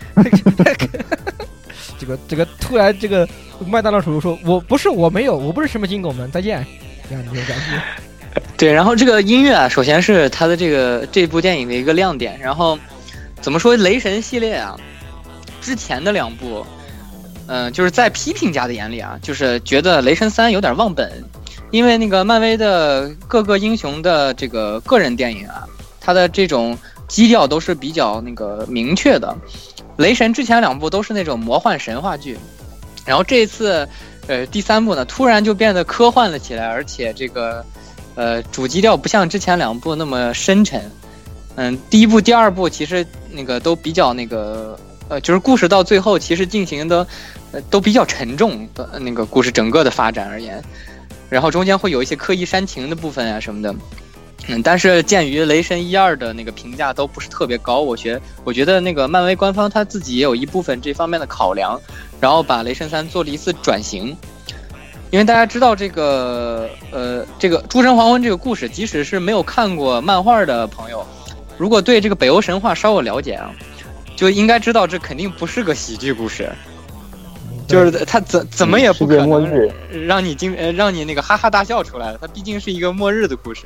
[1.98, 3.28] 这个这个突然这个
[3.66, 6.64] 麦当劳叔叔说：“我不是我没有，我不是什么金拱门，再见。”
[7.08, 8.42] 这样的感觉。
[8.56, 12.38] 对，然后这个音乐啊，首先是它的这个这部电影的一个亮点。
[12.40, 12.78] 然后
[13.40, 14.78] 怎么说，雷神系列啊，
[15.60, 16.64] 之前的两部，
[17.52, 21.10] 嗯、就是在批评家的眼里啊，就是觉得雷神三有点忘本，
[21.72, 25.66] 因为那个漫威的各个英雄的这个个人电影啊，
[26.00, 29.36] 它的这种基调都是比较那个明确的。
[29.96, 32.38] 雷神之前两部都是那种魔幻神话剧，
[33.04, 33.88] 然后这一次，
[34.28, 37.64] 呃，第三部呢，突然就变得科幻了起来，而且这个。
[38.16, 40.90] 呃，主基调不像之前两部那么深沉。
[41.54, 47.06] 嗯，第一部、第二部其实那个都比较那个，呃，就是故事到最后其实进行的，
[47.52, 50.62] 呃都比较沉重的那个故事整个的发展而言，
[51.28, 53.74] 然后中间会有一些刻意煽情的部分啊什么的。
[54.48, 61.78] 嗯，但是鉴于雷神一二的那个评价都不是特别高，我觉我觉得那个漫威官方他自己也有一部分这方面的考量，
[62.18, 64.16] 然后把雷神三做了一次转型。
[65.10, 71.04] 因为大家知道这个，呃，这个《诸神黄昏》这个故事，即使是没有看过漫画的朋友，
[71.58, 73.50] 如果对这个北欧神话稍有了解啊，
[74.14, 76.50] 就应该知道这肯定不是个喜剧故事，
[77.70, 79.70] 就是他怎怎么也不可能日
[80.06, 83.62] 让你惊呃让你那个哈哈大笑出来了，它毕竟是一个末日的故事。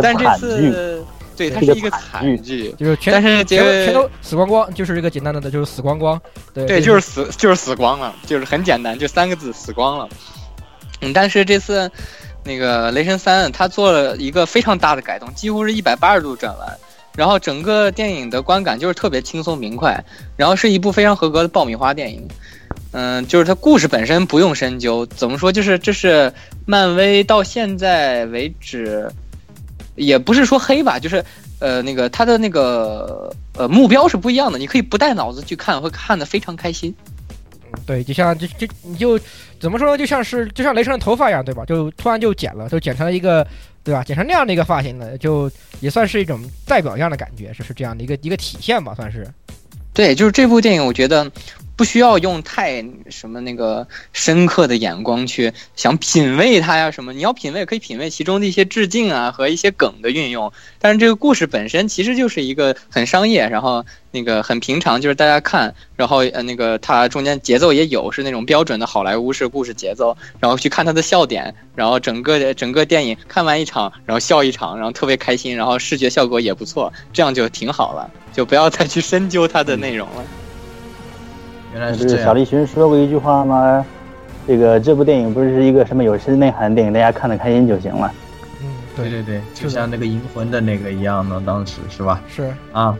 [0.00, 1.04] 但这次，
[1.36, 6.20] 对，它是一个惨惨剧，就是全但是全这全都死光光，就是这个简单的，就是死光光。
[6.54, 10.08] 对对，就是死，就是死光了，就是很简单，就三个字，死光了。
[11.00, 11.90] 嗯，但是这次
[12.44, 16.76] 那个雷神三，他做了一个非常大的改动，几乎是一百八十度转弯，
[17.14, 20.04] 然后整个电影的观感就是特别轻松明快，
[20.36, 22.26] 然后是一部非常合格的爆米花电影。
[22.92, 26.32] 嗯，就是它故事本身不用深究，怎么说，就是这是
[26.64, 29.10] 漫威到现在为止，
[29.94, 31.22] 也不是说黑吧，就是
[31.58, 36.94] 呃那个它的那个呃目标是不一样的，你可以不带脑子去看，会看得非常开心。
[37.84, 39.20] 对，就像就就你就
[39.60, 39.98] 怎么说呢？
[39.98, 41.64] 就像是就像雷神的头发一样，对吧？
[41.66, 43.46] 就突然就剪了，就剪成了一个，
[43.84, 44.02] 对吧？
[44.02, 49.28] 剪成那样的一个发型了，就也算是一种代表一样的感觉，是是这样的一个一个体现吧，算是。
[49.92, 51.30] 对，就是这部电影，我觉得
[51.78, 57.12] 不需要用太什么那个深刻的眼光去想品味它呀什么。
[57.12, 60.52] 你要品味，可以品味其中的一些致敬啊和一些梗的运用。
[60.80, 80.24] 但是这个故事本身其实就是一个很商业，然后那个很平常，就是大家看，然后呃那个它中间节奏也有是那种标准的好莱坞式故事节奏，然后去看它的笑点，然后整个整个电影看完一场，然后笑一场，然后特别开心，然后视觉效果也不错，这样就挺好了，就不要再去深究它的内容了。
[81.72, 83.84] 原来是小栗旬说过一句话吗？
[84.46, 88.10] 这个这部电影不是一个什么有深内涵的电影，大家看得开心就行了。
[88.62, 89.10] 嗯，对。
[89.10, 92.22] 对对，就像那个银魂的那个一样的，当时是吧？
[92.28, 92.50] 是。
[92.72, 92.96] 啊，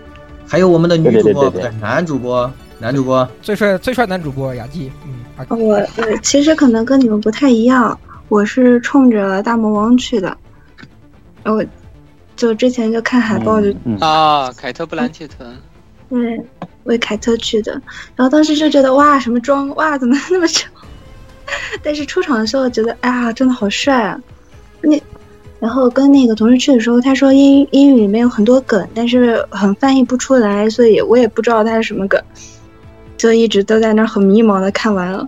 [0.47, 1.63] 还有我们的女对对主播，对。
[1.63, 10.37] 对对男主播，男主播，最帅最帅男主播雅纪，嗯，啊我我其实可能跟你们不太一样，我是冲着大魔王去的，
[11.45, 11.65] 我
[12.37, 13.99] 就之前就看海报就嗯，嗯。
[14.01, 15.47] 啊，凯特·布兰切特，
[16.11, 16.39] 对，
[16.89, 17.73] 为凯特去的，
[18.17, 20.69] 然后当时就觉得哇，什么妆哇，怎么那么丑？
[21.83, 24.21] 但是出场的时候觉得，哎呀，真的好帅啊！
[24.83, 25.01] 那
[25.61, 32.21] 然后跟那个同事去的时候，他说英英语里面有很多梗，但是很翻译不出来，所以我也不知道它是什么梗，
[33.17, 35.27] 就一直都在那儿很迷茫的看完了。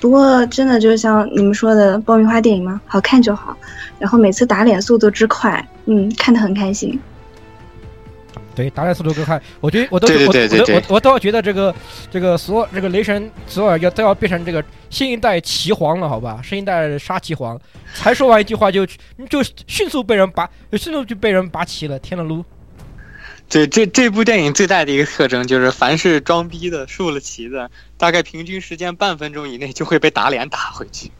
[0.00, 3.56] 不过真的就像你们说的爆米花电影嘛，好看就好，
[3.98, 6.98] 然后每次打脸速度之快，嗯，看得很开心。
[8.60, 11.74] 对，打脸速度更快，我觉得我都对对我对对对我都我我都要觉得这个
[12.10, 16.42] 这个所有这个雷神索尔要都要变成这个新一代骑皇了，好吧？
[16.44, 17.58] 新一代杀骑皇，
[17.94, 18.84] 才说完一句话就
[19.30, 22.44] 就迅速被人拔，迅速就被人拔旗了，天了噜！
[23.48, 31.10] 对，这这部电影最大的一个特征就是，凡是装逼的、竖了旗的，大概平均时间半分钟以内就会被打脸打回去。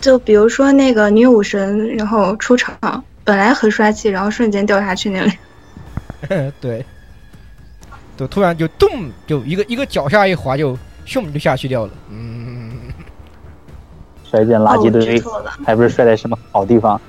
[0.00, 5.32] 就比如说那个女武神，然后出场本来很帅气，然后瞬间掉下去那里。
[6.60, 6.84] 对，
[8.16, 11.92] 就突然就咚，就一个一个脚下一滑就咻就下去掉了。
[12.08, 12.72] 嗯，
[14.24, 15.22] 摔进垃圾堆，
[15.64, 17.00] 还不是摔在什么好地方？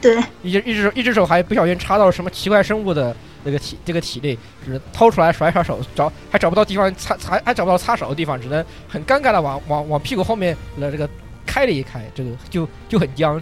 [0.00, 11.08] 对，一只一只手一只手还不小心插到什么奇怪生物的那个体这个体内，只是掏出来甩甩手，找还找不到地方擦擦还找不到擦手的地方，只能很尴尬的往往往屁股后面的这个
[11.46, 13.40] 开了一开，这个就就很僵。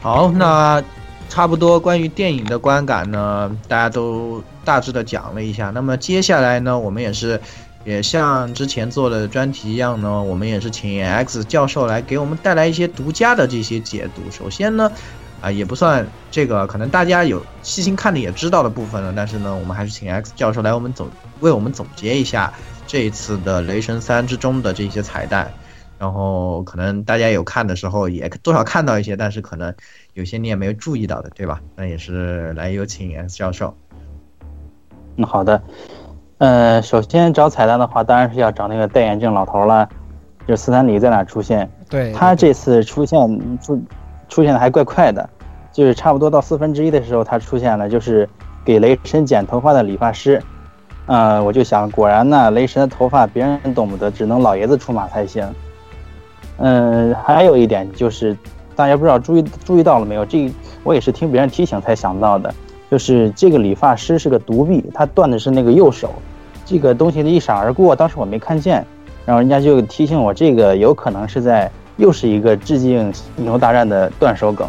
[0.00, 0.82] 好，那
[1.28, 5.70] 差不多关于电影的观感呢，大家都大致的讲了一下。
[5.70, 7.40] 那么接下来呢，我们也是
[7.84, 14.30] 也像之前做的专题一样呢，我们也是请 X 教授来给我们带来一些独家的这些解读。
[14.30, 14.90] 首先呢，
[15.40, 21.08] 啊、也不算这个，可能大家有细心看的也知道的部分了，但是呢，我们还是请 X 教授来我们总
[21.40, 22.52] 为我们总结一下
[22.86, 25.52] 这一次的《雷神三》之中的这些彩蛋，
[25.98, 29.72] 然后可能大家有看的时候也多少看到一些，但是可能
[30.18, 31.60] 有些你也没有注意到的，对吧？
[31.76, 33.72] 那也是来有请 S 教授。
[35.14, 35.62] 嗯，好的。
[36.38, 39.88] 呃，首先找彩蛋的话，当然是要找那个戴眼镜老头了，
[40.44, 41.70] 就是斯坦李在哪出现。
[41.88, 43.80] 对，他这次出现出
[44.28, 45.30] 出现的还怪快的，
[45.72, 48.28] 就是差不多到四分之一的时候，他出现了，就是
[48.64, 50.42] 给雷神剪头发的理发师。
[51.06, 55.48] 呃，我就想，果然呢，雷神的头发别人懂不得，只能老爷子出马才行。
[56.58, 58.36] 嗯，还有一点就是，
[58.78, 60.24] 大家不知道注意注意到了没有？
[60.24, 60.48] 这
[60.84, 62.54] 我也是听别人提醒才想到的，
[62.88, 66.14] 就是这个理发师是个独臂，他断的是那个右手，
[66.64, 68.86] 这个东西的一闪而过，当时我没看见，
[69.26, 74.68] 然后人家就提醒我，这个有可能是在又是一个致敬《星球大战》的断手梗。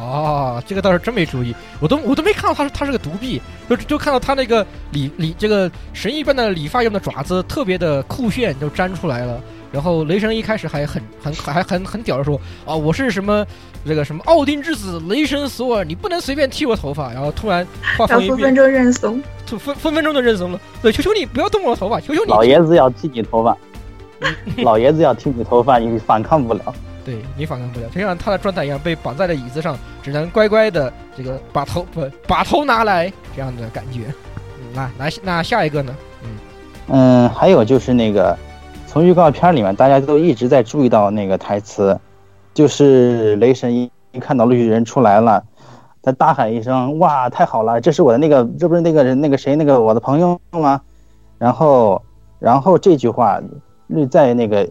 [0.00, 9.38] 哦，这个倒是真没注意，我都我都没看到他是他是个独臂，就就看到他那个理理这个神一般的理发用的爪子特别的酷炫，就粘出来了。
[9.72, 13.46] 然后雷神一开始还很很还很很屌的说啊，我是什么
[13.86, 17.12] 这个什么奥丁之子雷神索尔，你不能随便剃我头发。
[17.12, 20.60] 然后突然话锋一变分分，钟认怂，就分分分钟就认怂了。
[20.82, 22.30] 对，求求你不要动我头发，求求你。
[22.30, 23.56] 老爷子要剃你头发，
[24.62, 26.74] 老爷子要剃你头发，你反抗不了。
[27.04, 34.00] 对你反抗不了，就像他的状态一样，被绑在了椅子上，只能乖乖的这个把头不把头拿来这样的感觉。
[34.58, 35.96] 嗯那那那下一个呢？
[36.22, 36.28] 嗯
[36.92, 38.36] 嗯，还有就是那个，
[38.90, 41.96] 从预告片里面大家都一直在注意到那个台词，
[42.52, 45.44] 就是雷神一一看到绿巨人出来了，
[46.02, 47.80] 他大喊一声：“哇，太好了！
[47.80, 50.80] 这是我的那个，这不是那个人那个谁那个我的朋友吗？”
[51.38, 52.02] 然后，
[52.40, 53.40] 然后这句话
[53.86, 54.68] 绿在那个，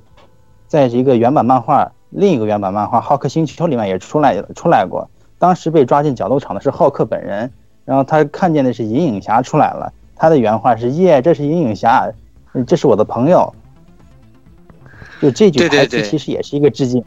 [0.68, 5.10] 在一个原版漫画另一个原版漫画《浩克星球》里面也出来出来过。
[5.38, 7.50] 当时被抓进角斗场的是浩克本人，
[7.86, 9.94] 然后他看见的是银影侠出来了。
[10.18, 12.12] 他的原话是：“耶，这是银影侠，
[12.68, 13.54] 这是我的朋友。”
[15.22, 17.04] 就这句对对台词对其实也是一个致敬。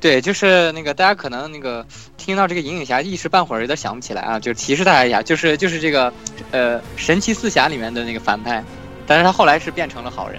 [0.00, 6.12] 对，就是那个大家可能那个听到这个银影侠一时半会儿有点想不起来啊，就提示大家一下，就是就是这个
[6.50, 8.64] 呃神奇四侠里面的那个反派，
[9.06, 10.38] 但是他后来是变成了好人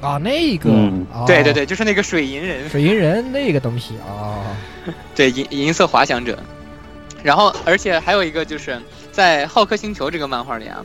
[0.00, 0.06] 的。
[0.08, 4.56] 啊，那个，嗯哦对对对，就是那个水银人，水银人那个东西啊，
[5.14, 6.38] 对银银色滑翔者。
[7.22, 10.84] 然后而且还有一个就是在浩克星球这个漫画里啊，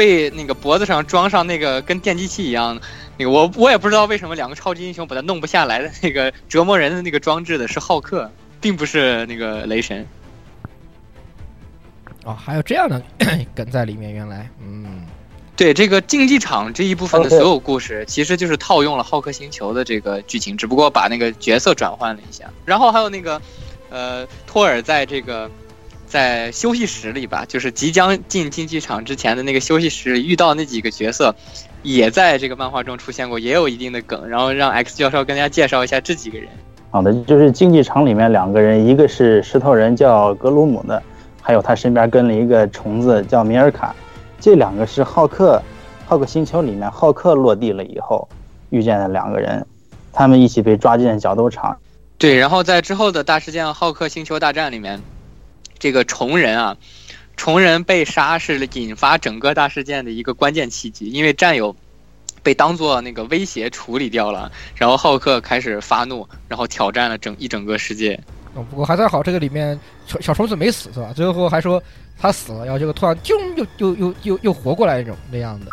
[0.00, 2.80] 被那个脖子上装上那个跟电击器一样，
[3.18, 8.32] 那个我我也不知道为什么两个超级英雄把它弄不下来的那个折磨人的那个装置的是浩克，
[8.62, 10.06] 并不是那个雷神。
[12.24, 13.02] 哦，还有这样的
[13.54, 15.04] 梗在里面，原来，嗯，
[15.54, 22.50] 对这个竞技场这一部分的所有故事，其实就是套用了浩克星球的这个剧情，只不过把那个角色转换了一下。
[22.64, 23.42] 然后还有那个，
[23.90, 25.50] 呃，托尔在这个
[26.10, 31.32] 在休息室里吧，就是即将进竞技场之前的那个休息室里遇到那几个角色，
[31.84, 34.28] 也在这个漫画中出现过，也有一定的梗。
[34.28, 36.48] 然后让 X 教授跟大家介绍一下这几个人。
[36.90, 41.00] 好的，就是竞技场里面两个人，一个是石头人叫格鲁姆的，
[41.40, 43.94] 还有他身边跟了一个虫子叫米尔卡，
[44.40, 45.62] 这两个是浩克，
[46.06, 48.28] 浩克星球里面浩克落地了以后
[48.70, 49.64] 遇见的两个人，
[50.12, 51.78] 他们一起被抓进角斗场。
[52.18, 55.00] 对，然后在之后的大事件《浩克星球大战》里面，
[55.80, 56.76] 这个虫人啊，
[57.36, 61.74] 虫人被杀是引发整个大事件的一个关键契机，因为战友
[62.42, 68.14] 被当做那个威胁处理掉了，然后浩克开始发怒，然后挑战了整一整个世界。
[68.54, 71.12] 哦不过还算好，这个里面小小虫子没死是吧？
[71.14, 71.82] 最后还说
[72.18, 75.66] 他死了，然后这个突然就又又又又又活过来那种那样的。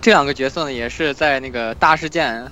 [0.00, 2.44] 这两个角色呢，也是在那个大事件，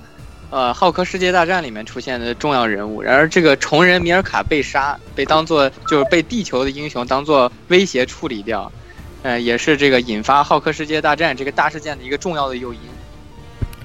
[0.49, 3.01] 呃，浩克世界大战里面出现的重要人物。
[3.01, 8.71] 然而，这个虫人米尔卡被杀，被当做就是被地球的英雄当做威胁处理掉，
[9.23, 12.79] 呃，也是这个引发浩克世界大战这个大事件的一个重要的诱因。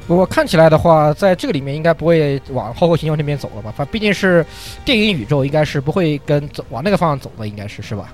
[0.07, 3.73] 不过看起来的话，在这个里面应该不会往浩克星球那边走了吧？
[3.77, 4.45] 反毕竟是
[4.85, 8.13] 电影宇宙，应该是不会跟走往那个方向走的，应该是是吧？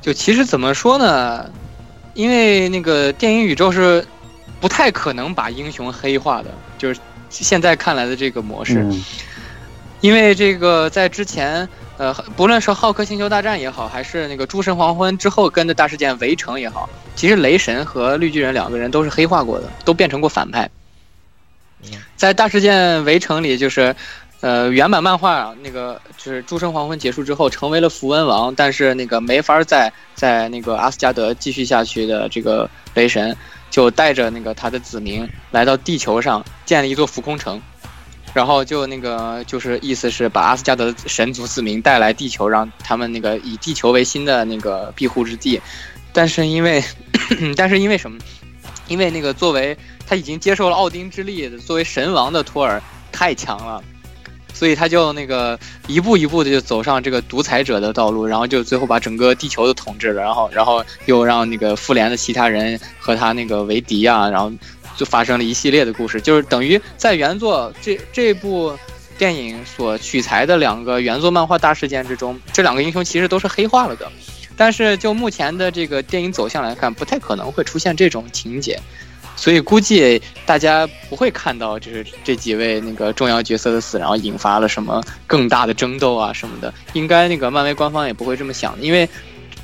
[0.00, 1.50] 就其实怎么说呢？
[2.14, 4.04] 因为那个电影宇宙是
[4.60, 7.00] 不太可能把英雄黑化的，就是
[7.30, 8.78] 现在看来的这个模式。
[8.78, 9.04] 嗯，
[10.00, 20.68] 因为这个在之前，呃，不论是《浩克星球大战》也好，还是那个《诸神黄昏》之后跟着大事件《围城》也好，其实雷神和绿巨人两个人都是黑化过的，都变成过反派
[21.82, 21.90] 嗯。
[22.16, 23.94] 在大事件《围城》里，就是，
[24.40, 33.36] 呃，原版漫画啊，那个就是《诸神黄昏》结束之后成为了符文王，但是那个没法再在那个阿斯加德继续下去的这个雷神，
[33.78, 37.62] 就带着那个他的子民来到地球上建了一座浮空城。
[38.34, 45.60] 然后就那个就是意思是把阿斯加德神族子民带来地球，让他们那个以地球为新的那个庇护之地，
[46.12, 46.82] 但是因为，
[47.56, 48.18] 但是因为什么？
[48.88, 53.80] 因为那个作为他已经接受了奥丁之力的作为神王的托尔太强了，
[54.58, 55.56] 所以他就那个
[55.86, 64.50] 一步一步的就走上这个独裁者的道路，然后就最后把整个地球都统治了，然后然后又让那个复联的其他人和他那个为敌啊，然后
[64.96, 68.76] 就发生了一系列的故事，就是等于在原作这这部
[69.16, 74.10] 电影所取材的两个原作漫画大事件之中，这两个英雄其实都是黑化了的。
[74.56, 78.76] 但是就目前的这个电影走向来看，不太可能会出现这种情节，
[79.38, 86.74] 所以估计大家不会看到就是这几位那个重要角色的死，然后引发了什么更大的争斗啊什么的。
[86.92, 89.08] 应该那个漫威官方也不会这么想，因为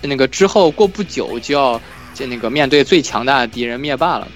[0.00, 1.80] 那个之后过不久就要
[2.14, 4.28] 就那个面对最强大的敌人灭霸了，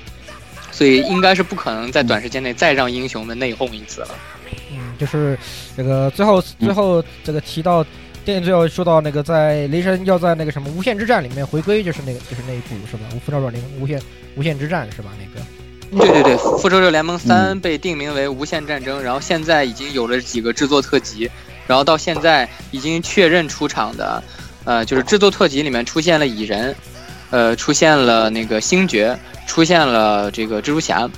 [0.72, 4.08] 所以应该是不可能在短时间内再让英雄们内讧一次了。
[4.72, 5.38] 嗯，就是
[5.76, 7.84] 这个最后最后这个提到
[8.28, 13.04] 电影最后说到那个在雷神要在那个什么无限之战里面回归，就是那个就是那一部是吧？
[13.24, 13.98] 复仇者联盟无限
[14.36, 15.08] 无限之战是吧？
[15.18, 21.30] 那个对对对，《复仇者联盟三》被定名为《无限战争》，然后现在已经有了几个制作特辑，
[21.66, 24.22] 然后到现在已经确认出场的，
[24.66, 26.76] 呃，就是制作特辑里面出现了蚁人，
[27.30, 31.08] 呃，出现了那个星爵，出现了这个蜘蛛侠，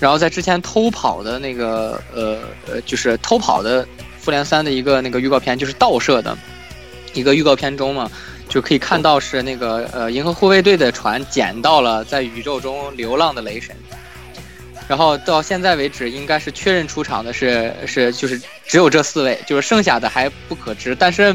[0.00, 3.84] 然后在之前偷跑的那个呃呃，就是偷跑的
[4.18, 6.34] 《复联三》的一个那个预告片，就是盗摄的
[7.14, 8.10] 一个预告片中嘛。
[8.46, 13.74] 就可以看到是那个呃银河护卫队的船捡到了在宇宙中流浪的雷神，
[14.86, 20.94] 然后到现在为止应该是确认出场的是是就是只有这四位，就是剩下的还不可知。
[20.94, 21.34] 但是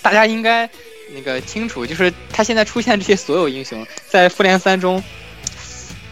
[0.00, 0.70] 大家应该
[1.12, 5.02] 那个清楚，就是他现在出现这些所有英雄，在复联三中，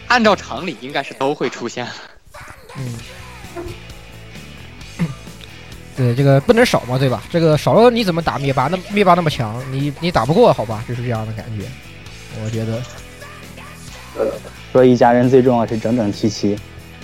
[0.07, 1.87] 按照常理应该是都会出现。
[2.77, 2.93] 嗯，
[5.95, 7.23] 对，这个不能少嘛，对吧？
[7.31, 8.67] 这个少了你怎么打灭霸？
[8.67, 10.83] 那灭霸那么强，你你打不过，好吧？
[10.87, 11.65] 就是这样的感觉，
[12.43, 12.81] 我觉得。
[14.17, 14.31] 呃
[14.71, 16.57] 说一家人最重要是整整齐齐，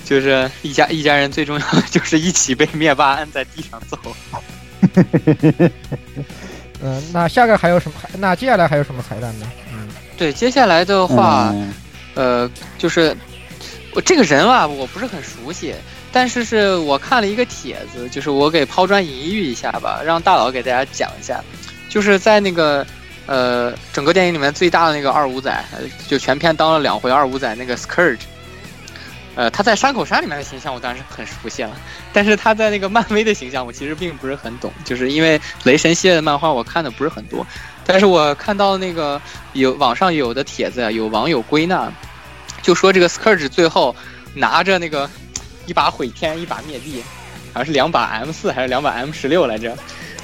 [0.04, 3.98] 就是一家一家人最重要的就是一起被灭霸按在地上揍。
[6.82, 7.96] 嗯、 那下个还有什么？
[8.18, 9.50] 那接下来还有什么彩蛋呢？
[9.72, 9.88] 嗯，
[10.18, 11.74] 对，接下来的话，嗯
[12.16, 13.16] 呃，就是
[13.94, 15.74] 我这个人啊，我不是很熟悉，
[16.12, 21.42] 但是是我看了一个帖子，就是我给抛砖引玉一下吧，让大佬给大家讲一下，
[21.90, 22.86] 就是在那个
[23.26, 25.64] 呃整个电影里面最大的那个二五仔，
[26.08, 28.20] 就全片当了两回二五仔那个 Scourge。
[29.34, 31.72] 呃，他在山口山里面的形象我当然是很熟悉了，
[32.12, 37.48] 但是他在那个漫威的形象我其实并不是很懂，就是因为雷神系列的漫画我看的不是很多，
[37.86, 39.20] 但是我看到那个
[39.54, 41.90] 有网上有的帖子啊，有网友归纳，
[42.62, 43.96] 就说这个 Scourge 最后
[44.34, 45.10] 拿着那个
[45.66, 47.02] 一把毁天，一把灭地，
[47.54, 49.78] 好像是两把 M 四还是两把 M 十六来着，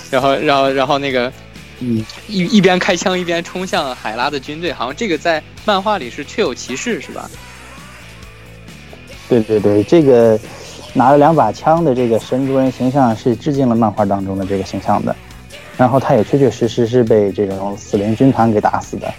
[0.09, 1.31] 然后然后然后那个
[1.79, 7.29] 嗯，一一边开枪一边冲向海拉的军队，好像这个在漫画里是确有其事是吧？
[9.29, 10.39] 对对对，这个
[10.93, 15.13] 拿了两把枪的这个神族人形象是致敬了漫画当中的这个形象的，
[15.77, 19.13] 然后他也确确实实是被这种死灵军团给打死的。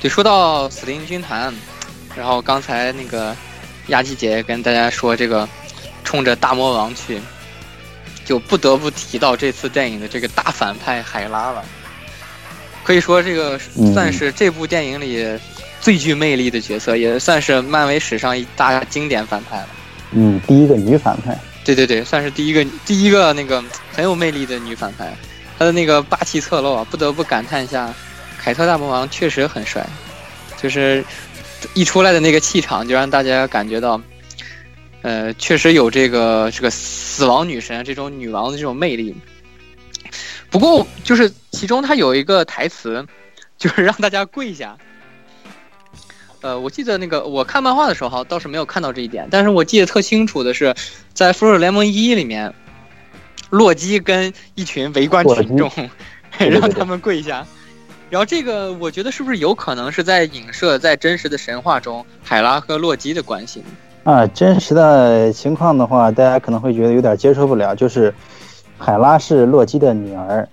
[0.00, 1.54] 对，说到死灵军团，
[2.16, 3.36] 然后刚才那个
[3.88, 5.48] 亚季姐跟大家说这个
[6.02, 7.20] 冲着大魔王去，
[8.24, 11.64] 就不得不提到这次电影的这个大反派海拉了。
[12.82, 15.26] 可以说，这个嗯算是这部电影里
[15.80, 19.68] 最具魅力的角色，也算是漫威史上一大经典反派了。
[20.12, 21.36] 嗯，第一个女反派。
[21.64, 23.62] 对对对，算是第一个第一个那个
[23.92, 25.12] 很有魅力的女反派，
[25.58, 27.92] 她的那个霸气侧漏啊，不得不感叹一下，
[28.38, 29.84] 凯特大魔王确实很帅，
[30.62, 31.04] 就是
[31.74, 34.00] 一出来的那个气场就让大家感觉到，
[35.02, 39.14] 呃，确实有这个这个死亡女神这种女王的这种魅力。
[40.50, 43.06] 不过就是其中她有一个台词，
[43.58, 44.76] 就是让大家跪下。
[46.42, 50.74] 呃，我记得那个我看漫画的时候倒是没有看到这一点，但是我记得特清楚的是，
[51.12, 52.54] 在《复仇者联盟一》里面，
[53.50, 55.70] 洛基跟一群围观群众
[56.38, 57.44] 让他们跪下。
[58.08, 63.66] 然后这个我觉得是不是有可能是在影射在真实的神话中海拉和洛基的关系呢？
[64.04, 68.14] 啊，真实的情况的话，大家可能会觉得有点接受不了，就是
[68.78, 70.48] 海拉是洛基的女儿，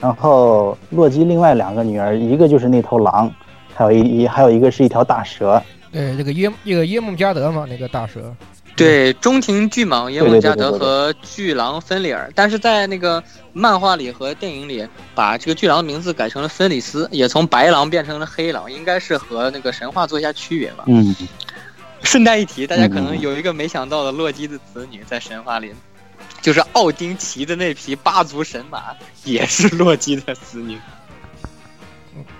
[0.00, 3.32] 然后洛基另外两个女儿，一个就是那头狼，
[3.72, 5.62] 还有一一还有一个是一条大蛇。
[5.92, 8.34] 对，这个耶这个耶梦加德嘛，那个大蛇，
[8.74, 20.84] 对，中庭巨蟒耶梦加德和巨狼芬里尔，但是在那个漫画里和电影里，把这个巨狼的名字改成了芬里斯，也从白狼变成了黑狼，应该是和那个神话做一下区别吧。
[20.86, 21.14] 嗯，
[22.02, 25.72] 顺带一提，大家可能嗯有一个没想到的洛基的子女在神话里，
[26.40, 28.82] 就是奥丁骑的那匹八足神马，
[29.24, 30.78] 也是洛基的子女。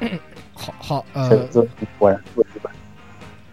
[0.55, 1.67] 好好呃，这
[1.99, 2.73] 果然不一般。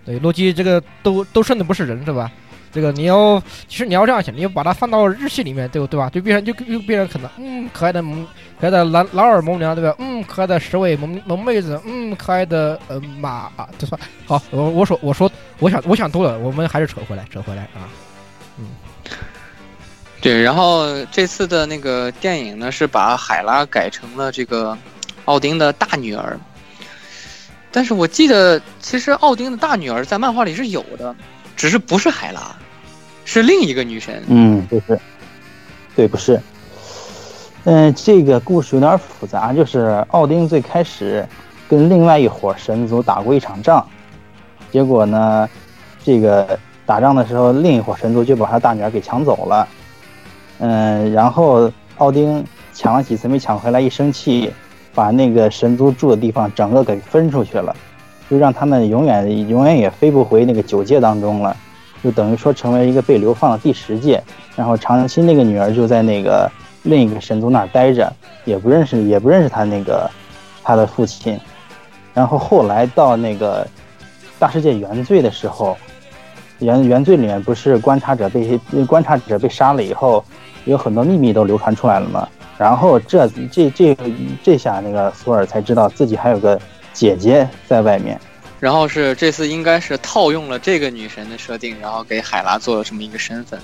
[0.05, 2.31] 对，洛基这个都都顺的不是人是吧？
[2.71, 6.09] 这个你要，其实你要这样想，你要把它放到日系里面，对对吧？
[6.09, 8.25] 就变成就就变成可能，嗯，可爱的萌，
[8.59, 9.95] 可爱的蓝蓝耳萌娘，对吧？
[9.99, 14.41] 嗯，可爱的十尾萌萌妹子，嗯，可爱的呃马，啊，这算好。
[14.51, 17.89] 我我说我说我想我想多了，我们还是扯回来扯回来啊。
[18.57, 18.67] 嗯
[20.21, 24.77] 对，然后这次的那个电影呢，是把海拉改成了这个
[25.23, 26.37] 奥丁的大女儿。
[27.71, 31.15] 但是我记得，其实奥丁的大女儿在漫画里是有的，
[31.59, 32.55] 只是不是海拉，
[33.25, 34.23] 是另一个女神。
[34.27, 34.97] 嗯，不是，
[35.93, 36.39] 对，不是。
[37.65, 41.27] 嗯，这个故事有点复杂，就是奥丁最开始
[41.67, 43.85] 跟另外一伙神族打过一场仗，
[44.71, 45.49] 结果呢，
[46.01, 49.67] 这个打仗的时候，另一伙神族就把他大女儿给抢走了。
[50.59, 52.41] 嗯，然后奥丁
[52.73, 54.49] 抢了几次没抢回来，一生气，
[54.95, 57.75] 把那个神族住的地方整个给分出去了，
[58.29, 61.55] 就让他们永远永远也飞不回那个九界当中了，
[62.03, 64.21] 就等于说成为一个被流放的第十界。
[64.55, 66.49] 然后长期那个女儿就在那个
[66.83, 68.11] 另一个神族那儿待着，
[68.45, 70.09] 也不认识也不认识他那个
[70.63, 71.39] 他的父亲。
[72.13, 73.65] 然后后来到那个
[74.37, 75.77] 大世界原罪的时候，
[76.59, 80.23] 原原罪里面不是观察者被观察者被杀了以后。
[80.65, 82.27] 有很多秘密都流传出来了嘛，
[82.57, 83.97] 然后这这这
[84.43, 86.59] 这下那个索尔才知道自己还有个
[86.99, 88.19] 姐姐在外面，
[88.59, 93.57] 然后是这次应该是套用了这个女神的设定，然后给海拉做了这么一个身份。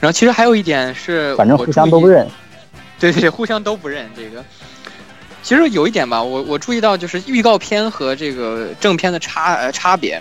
[0.00, 2.26] 然后其实还有一点是，反正互相都不认，
[2.98, 4.44] 对对对，互相都不认这个。
[5.44, 10.20] 其实有一点吧，我我注意到就是预告片和这个正片的差呃差别，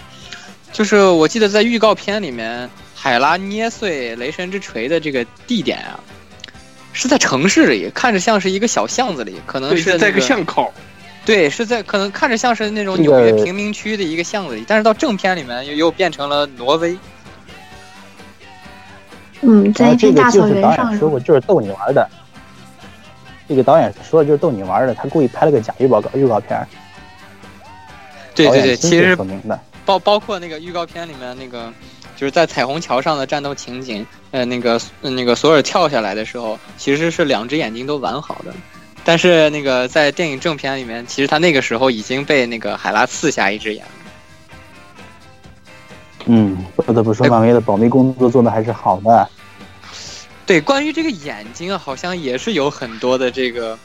[0.71, 2.69] 就是我记得在预告片里面。
[2.93, 5.99] 海拉捏碎雷神之锤的这个地点啊，
[6.93, 10.71] 是在城市里，看着像是一个小巷子里，可能是在个巷口。
[11.25, 16.97] 对，是在可能看着像是那种纽约贫民区的一个巷子里，但是到正片里面又又变成了挪威。
[19.41, 20.97] 嗯，在一片大草原上。
[20.97, 22.09] 说过就是逗你玩的。
[23.47, 26.67] 这个导演说的就是逗你玩的，他故意拍了个假预告预告片。
[28.33, 29.17] 对对对，其实
[29.85, 31.71] 包包括那个预告片里面那个。
[32.17, 38.53] 就是在彩虹桥上的战斗情景，呃，那个那个索尔跳下来的时候，其实是两只眼睛都完好的，
[39.03, 43.91] 但是那个在电影正片里面，其实他那个时候已经被那个海拉刺瞎一只眼了。
[46.25, 49.27] 嗯，不得不说，漫威的保密工作做的还是好的。
[50.45, 53.77] 对，关于这个眼睛，好像也是有很多的这个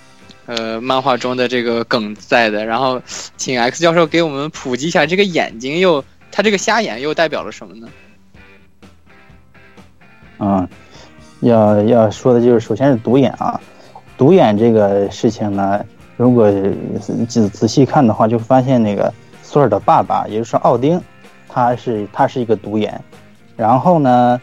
[0.45, 2.67] 呃漫画中的这个梗在的。
[2.67, 3.01] 然后，
[3.37, 7.89] 请 X 教授给我们普及一下，这个眼睛又它这个瞎眼又代表了什么呢？
[10.39, 10.69] 嗯，
[11.41, 13.59] 要要说的就是，首先是独眼啊，
[14.17, 15.85] 独眼这个事情呢，
[16.17, 16.51] 如果
[17.29, 19.13] 仔仔细看的话，就发现那个
[19.43, 21.01] 索尔的爸爸，也就是奥丁，
[21.49, 23.01] 他是他是一个独眼。
[23.57, 24.41] 然后呢，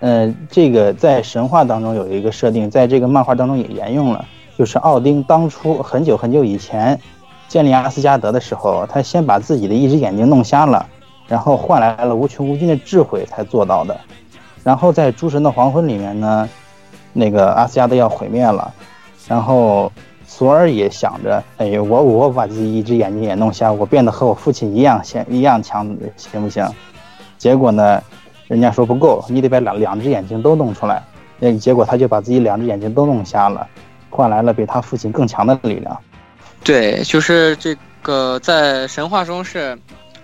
[0.00, 4.24] 呃，这个在神话当中有一个设定，在这个漫画当中也沿用了，
[4.58, 6.98] 就是奥丁当初很久很久以前
[7.48, 10.86] 建立阿斯加德的时候，他先把自己的一只眼睛弄瞎了，
[11.28, 13.98] 然后换来了无穷无尽的智慧才做到的。
[14.62, 16.48] 然后在诸神的黄昏里面呢，
[17.12, 18.72] 那个阿斯加德要毁灭了，
[19.28, 19.90] 然后
[20.26, 25.84] 索尔也想着，哎，我我把自己一只眼睛也弄瞎，我变得和我父亲一样强一样强，
[26.16, 26.66] 行不行？
[27.38, 28.02] 结果呢，
[28.48, 31.02] 人家说不够，你得把两两只眼睛都弄出来。
[31.38, 33.66] 那结果他就把自己两只眼睛都弄瞎了，
[34.10, 35.96] 换来了比他父亲更强的力量。
[36.62, 39.78] 对，就是这个在神话中是。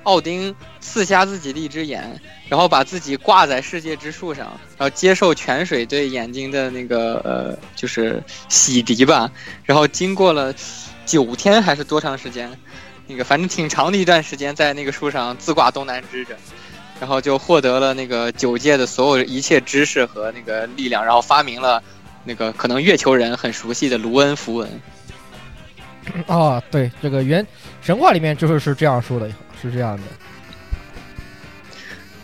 [0.06, 4.46] 奥丁刺瞎自己的一只眼，然后把自己挂在世界之树上，
[4.78, 9.28] 然后接受泉水对眼睛的那个呃，就是洗涤吧。
[9.64, 10.54] 然后经过了
[11.04, 12.48] 九天还是多长时间，
[13.08, 16.36] 那个反正挺长的一段时间，在那个树上自挂东南枝着，
[17.00, 21.82] 然后就获得了那个九界的所有一切知识和那个力量，然后发明了
[22.22, 24.80] 那个可能月球人很熟悉的卢恩符文。
[26.28, 27.44] 哦，对，这个原
[27.82, 29.28] 神话里面就是是这样说的。
[29.66, 30.02] 是这样的，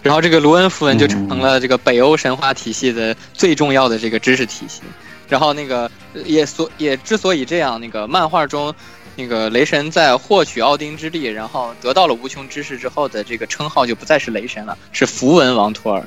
[0.03, 4.83] 然后这个卢恩符文就成了这个北欧神话体系的最重要的这个知识体系。
[5.29, 5.91] 然后那个
[6.27, 8.75] 也所也之所以这样，那个漫画中，
[9.17, 16.05] 那个雷神在获取奥丁之力，然后得到了无穷知识之后的这个称号就不再是雷神了，是符文王托尔。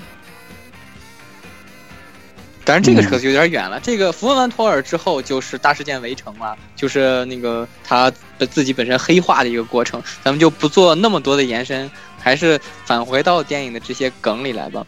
[2.65, 3.79] 当然，这个扯的有点远了。
[3.79, 8.11] 这个符文完托尔之后，就是大事件围城了，就是那个他
[8.49, 10.01] 自己本身黑化的一个过程。
[10.23, 11.89] 咱们就不做那么多的延伸，
[12.19, 14.83] 还是返回到电影的这些梗里来吧。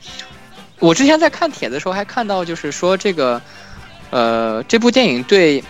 [0.79, 3.39] 我之前在看帖子的时候，还看到就是说这个，
[4.09, 5.63] 呃，这部电影对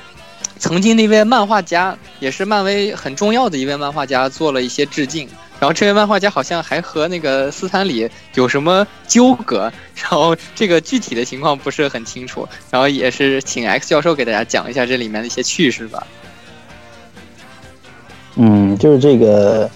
[0.58, 5.28] 曾经的一位漫画家，也是漫威很重要的一位漫画家，做了一些致敬。
[5.60, 12.48] 然后这位漫画家好像还和那个斯坦李有什么纠葛，然后这个具体的情况不是很清楚。
[12.70, 16.06] 然后也是请 X 教授给大家讲一下这里面的一些趣事吧。
[18.36, 19.70] 嗯，就是这个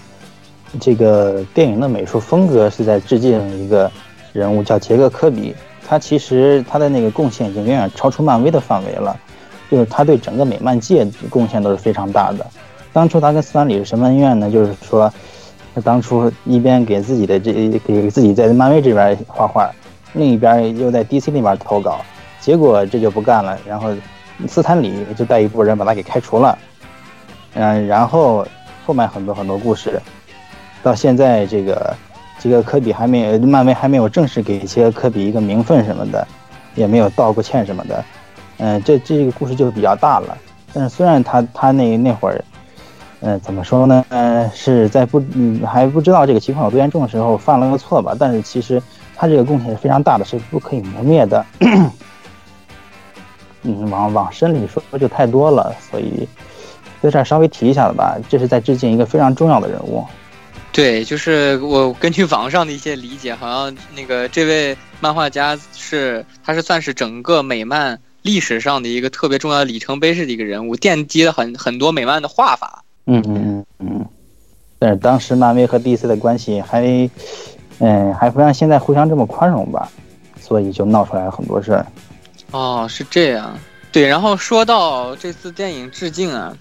[0.80, 3.92] 这个电影的美术风格是在致敬一个
[4.34, 5.56] 人物叫杰克科比，
[5.88, 9.20] 他其实他的那个贡献已经远远超出漫威的范围了，
[9.72, 12.46] 就是他对整个美漫界贡献都是非常大的。
[12.94, 14.52] 当初他跟斯坦李是什么恩怨呢？
[14.52, 15.12] 就是说，
[15.74, 17.54] 他当初一边给自己的这
[17.86, 19.72] 给自己在漫威这边画画，
[20.14, 22.02] 另一边又在 DC 那边投稿，
[22.40, 23.90] 结果这就不干了，然后
[24.48, 26.58] 斯坦李就带一拨人把他给开除了。
[27.54, 28.46] 嗯，然后
[28.86, 30.02] 后面很多很多故事，
[30.82, 31.96] 到现在这个
[32.40, 36.28] 这个科比还没有，漫威还没有正式给这个科比一个名分什么的，
[36.76, 38.06] 也没有道过歉什么的。
[38.58, 40.38] 嗯，这这个故事就比较大了。
[40.74, 42.44] 但是虽然他他那那会儿，
[43.22, 44.06] 嗯，怎么说呢？
[44.10, 48.16] 嗯，是在不嗯还不知道这个情况有多严重的时候犯了个错吧。
[48.20, 48.82] 但是其实
[49.16, 51.46] 他这个贡献是非常大的，是不可以磨灭的。
[53.64, 56.28] 嗯，往往深里说就太多了，所以。
[57.02, 60.06] 在这儿稍微提一下子吧，这是在致敬一个非常重要的人物。
[60.72, 72.81] 对，就是我根据网上的一些理解，好像那个这位漫画家是，他是算是整个美漫历史上的一个特别重要里程碑式的一个人物，奠基了很很多美漫的画法。
[73.06, 74.06] 嗯嗯嗯嗯。
[74.80, 76.82] 但是当时漫威和 DC 的关系还，
[77.80, 79.92] 嗯，还不像现在互相这么宽容吧，
[80.40, 81.86] 所以就闹出来很多事儿。
[82.52, 83.58] 哦，是这样。
[83.92, 86.56] 对，然后说到这次电影致敬啊。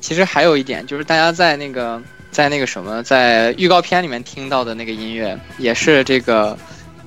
[0.00, 6.58] 其实还有一点，就是大家在那个在那个什么，在预告片里面听到的那个音乐，也是这个，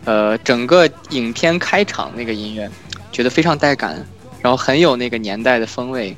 [0.06, 2.72] 呃，整个影片开场那个音乐，
[3.12, 4.02] 觉得非常带感，
[4.42, 6.16] 然后很有那个年代的风味。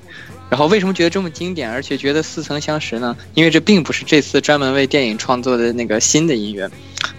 [0.50, 3.16] 然后为什么觉得这么经典，而且觉得似曾相识呢？
[3.34, 6.70] 因为这并不是这次专门为电影创作的那个新的音乐，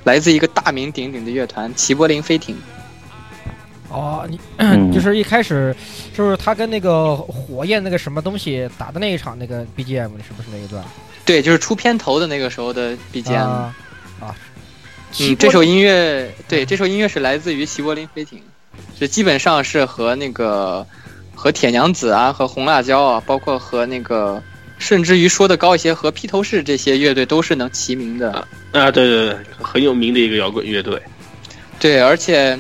[0.05, 2.57] 来自一个大名鼎鼎的乐团——齐柏林飞艇。
[3.91, 4.39] 哦，你
[4.93, 5.75] 就是一开始，
[6.15, 10.85] 就是他跟那个火焰那个什么东西打的那一场那个 BGM 是不是那一段？
[11.25, 13.75] 对，就是出片头的那个时候的 BGM 啊。
[15.19, 18.43] 嗯，这首音乐，对，这首音乐是来自于齐柏林飞艇，
[18.99, 20.87] 就基本上是和那个
[21.39, 24.43] 和铁娘子啊，和红辣椒啊，包括和那个，
[24.79, 28.33] 甚至于说的高一些，和披头士这些乐队都是能齐名的。
[28.73, 31.01] 啊，对对对，很有名的一个摇滚乐队。
[31.79, 32.59] 对，而且。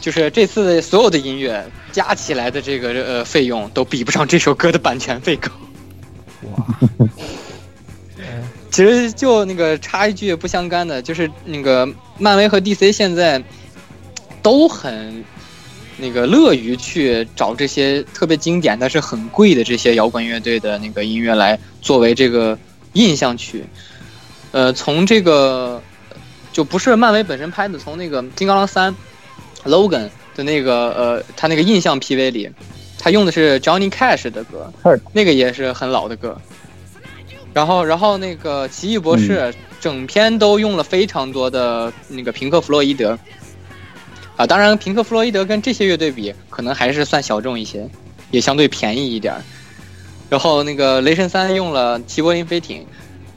[0.00, 5.50] 就是这次所有的音乐加起来的这个呃费用都比不上这首歌的版权费高。
[6.42, 6.66] 哇！
[8.70, 13.42] 其实就那个插一句不相干的，就是那个漫威和 DC 现在
[14.42, 15.24] 都很
[15.96, 22.58] 那个乐于去找这些特别经典但是很贵的这些摇滚乐队的那个音乐来作为这个
[22.94, 23.64] 印象曲。
[24.52, 25.82] 呃，从这个
[26.52, 28.94] 就不是漫威本身拍的，从那个金刚狼三。
[29.64, 32.50] Logan 的那个呃，他那个印象 PV 里，
[32.98, 34.70] 他用的是 Johnny Cash 的歌，
[35.14, 36.38] 那个也是很老的歌。
[37.54, 43.18] 然后，然后那个奇异博士整篇都用了非常多的那个平克·弗洛伊德。
[44.36, 47.88] 啊，当然，平克·弗洛伊德跟这些乐队比，可能还是算小众一些，
[48.30, 49.34] 也相对便宜一点。
[50.28, 52.84] 然后那个雷神三用了齐柏林飞艇，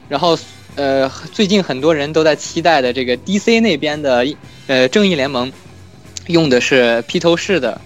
[0.08, 0.38] 然后
[0.74, 4.26] 呃，最近很多人都在期待的这个 DC 那边的
[4.66, 5.52] 呃正义联盟。
[6.26, 7.80] 用的是披头士的，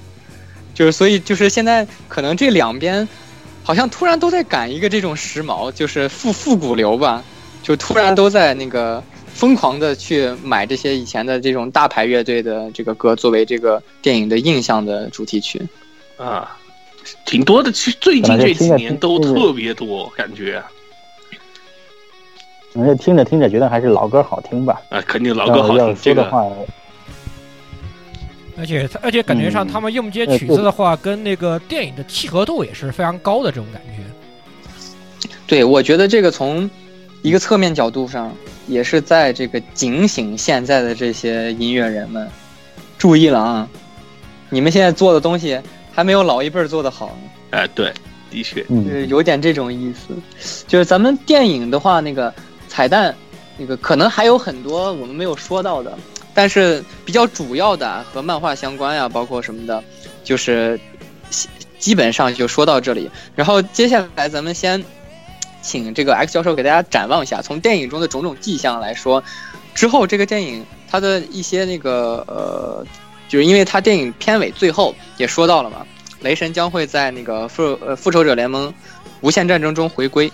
[0.74, 3.08] 就是所以就是现在可能这两边，
[3.62, 7.22] 好像突然都在赶一个这种时髦，就是复复古流吧，
[7.62, 9.00] 就突然都在那个
[9.34, 15.60] 疯狂的去买这些以前的这种大牌乐队的这个歌作为这个电影的印象的主题曲，
[16.16, 16.56] 啊，
[17.26, 17.72] 挺多的。
[17.72, 20.62] 其实最近这几年都特别多，感觉。
[22.72, 24.80] 反正听着听着觉得还是老歌好听吧。
[24.90, 25.96] 啊，肯定老歌好听。
[26.00, 26.46] 这个话。
[28.56, 35.28] 而且，而且感觉上他们用这些曲子的话，跟那个电影的契合度也是非常高的这种感觉。
[35.46, 36.70] 对，我觉得这个从
[37.22, 38.32] 一个侧面角度上，
[38.72, 42.28] 也是在这个警醒现在的这些音乐人们，
[42.96, 43.68] 注意了啊！
[44.48, 45.60] 你们现在做的东西
[45.92, 47.16] 还没有老一辈做的好。
[47.50, 47.92] 哎，对，
[48.30, 50.14] 的确，是有点这种意思。
[50.66, 52.32] 就是咱们电影的话，那个
[52.68, 53.14] 彩蛋，
[53.56, 55.96] 那个可能还有很多我们没有说到的。
[56.34, 59.84] 但是比较主要的和漫画相关呀，包括什么的，
[60.24, 60.80] 就是
[61.78, 63.10] 基本上就说到这里。
[63.34, 64.82] 然后接下来咱们先
[65.62, 69.22] 请这个 X 教授给大家展望一下，从电影中的种种迹象来说，
[69.74, 72.84] 之后这个电影它的一些那个呃，
[73.28, 75.86] 就是因为它电影片尾最后也说到了嘛，
[76.20, 78.74] 雷神将会在那个复呃复仇者联盟
[79.22, 80.30] 无限战争中回归。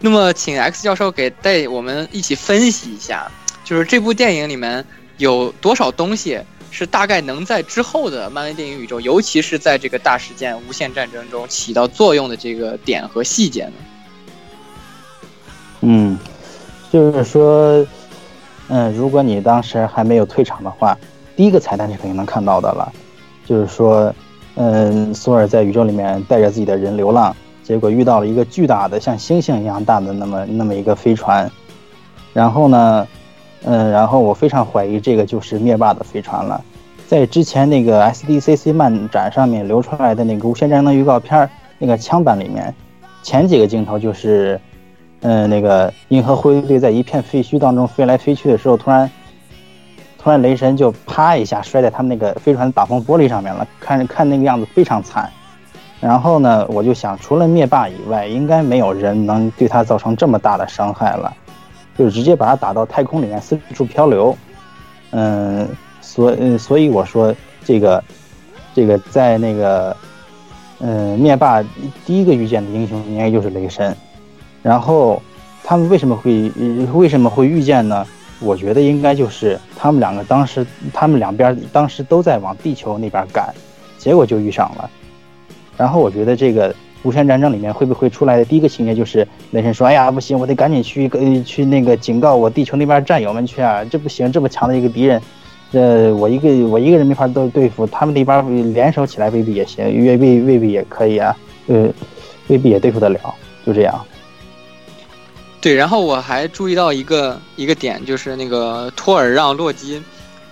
[0.00, 3.28] 那么，请 X 教授给带我们一起分析一下，
[3.64, 4.84] 就是这部电影里面
[5.16, 6.38] 有多少东西
[6.70, 13.72] 是大概能在之后的漫威电影宇宙，尤其是在这个大事件无限战争中起到作用的这个点和细节呢？
[15.80, 16.18] 嗯，
[16.90, 17.86] 就是说，
[18.68, 20.98] 嗯，如果你当时还没有退场的话，
[21.36, 22.92] 第一个彩蛋是肯定能看到的了。
[23.46, 24.12] 就是说，
[24.56, 31.48] 嗯，索尔在宇宙里面带着自己的人流浪，结果遇到了一个巨大的像星星一样大的那么那么一个飞船，
[32.34, 33.06] 然后呢，
[33.62, 36.60] 嗯，然后我非常怀疑这个就是灭霸的飞船了。
[37.06, 41.48] 在之前那个 SDCC 漫展上面流出来的那个无限战争预告片
[41.78, 42.74] 那个枪版里面，
[43.22, 44.60] 前几个镜头就是。
[45.20, 49.10] 嗯，那个银河护卫队在一片废墟当中飞来飞去的时候，突然，
[50.16, 55.28] 突然雷神就啪一下摔在他们那个飞船的挡风玻璃上面了，看着看那个样子非常惨。
[56.00, 61.34] 然后呢，我就想，除了灭霸以外，应该没有人能对他造成这么大的伤害了，
[61.98, 64.36] 就是直接把他打到太空里面四处漂流。
[65.10, 65.68] 嗯，
[66.00, 68.04] 所嗯，所以我说这个，
[68.72, 69.96] 这个在那个，
[70.78, 71.60] 嗯，灭霸
[72.06, 73.96] 第一个遇见的英雄应该就是雷神。
[74.62, 75.22] 然后
[75.64, 76.50] 他们为什么会
[76.92, 78.06] 为什么会遇见呢？
[78.40, 83.52] 我觉得应该就是他们两个当时他们两边当时都在往地球那边赶，
[83.98, 84.88] 结果就遇上了。
[85.76, 93.84] 然后我觉得这个无限战争里面会不会出来的第一个情节就是雷神说：“哎呀，不行，我得赶紧去跟去那个警告我地球那边战友们去啊！
[93.84, 95.22] 这不行，这么强的一个敌人，
[95.72, 101.36] 呃，我一个我一个人没法都对付，他们那边联手起来未必也行，未未未必也可以啊，
[101.68, 101.88] 呃，
[102.48, 103.18] 未必也对付得了，
[103.64, 104.00] 就这样。”
[105.60, 110.00] 对，然后我还注意到一个一个点，就是那个托尔让洛基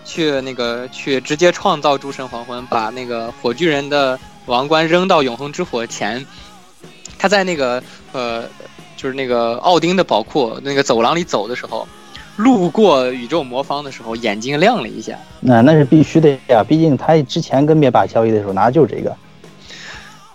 [0.04, 6.26] 去那个去直接创造诸神黄昏，把那个火炬人的王冠扔到永恒之火前。
[7.18, 7.82] 他在那个
[8.12, 8.44] 呃，
[8.96, 11.86] 就是那个奥丁的宝库那个走廊里走的时候，
[12.34, 15.16] 路过宇宙魔方的时候，眼睛亮了一下。
[15.40, 19.16] 那那是必须的呀，毕竟他之前跟灭霸交易的时候拿的就是这个。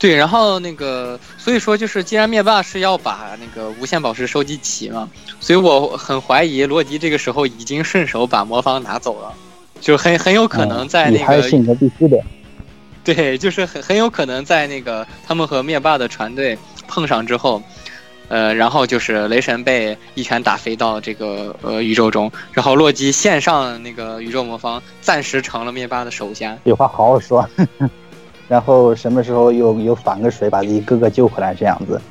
[0.01, 5.07] 对，然后那个，所以说就是，既然灭霸是要把那个无限宝石收集齐嘛，
[5.39, 9.31] 所以我很怀疑洛基这个时候已经顺手把魔方拿走了，
[9.79, 12.19] 就很很有可能在那个，还是性格必须的。
[13.05, 17.61] 对，就是很很有可能在那个他们和灭霸的船队碰上之后，
[18.27, 26.57] 呃，然后就是雷神被一拳打飞到这个呃宇宙中，然后洛基献上那个宇宙魔方，暂时成了灭霸的手下。
[26.63, 27.47] 有话好好说。
[28.51, 32.01] 然后什么时候又又反个水，把自己哥哥救回来这样子？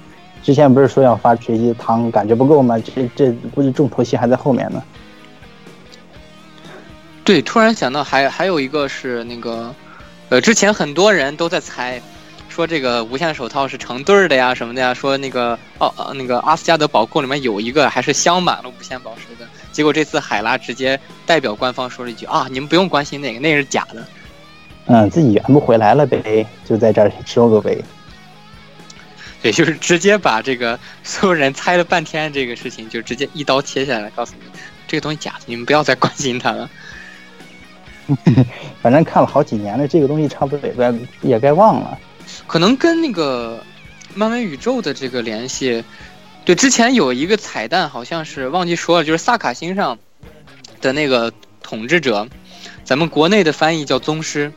[0.43, 2.79] 之前不是说要发学习汤，感觉不够吗？
[2.79, 4.83] 这这估计重头戏还在后面呢。
[7.25, 9.75] 对，突然想到还还有一个是那个，
[10.31, 12.01] 呃，之前很多人都在猜，
[12.49, 24.03] 说这个无限手套是成对儿的呀什么的呀，说那个哦呃那个阿斯加德宝库里面有一个还是镶满了无限宝石的，结果这次海拉直接代表官方说了一句啊，你们不用关心那个，那是假的。
[24.93, 27.81] 嗯，自己圆不回来了呗，就在这儿收个尾。
[29.41, 34.43] 对，就是直接把这个所有人猜了半天这个事情，就直接一刀切下来，告诉你
[34.89, 36.69] 这个东西假的，你们不要再关心它了。
[38.83, 41.97] 反正看了好几年了，这个东西差不多也该也该忘了。
[42.49, 43.65] 可能跟那个
[44.13, 45.85] 漫威宇宙的这个联系，
[46.45, 49.97] 对，之前有一个彩蛋，好像是忘记说了，就是萨卡星上
[50.81, 51.33] 的那个
[51.63, 52.27] 统治者，
[52.83, 54.53] 咱们国内的翻译叫宗师。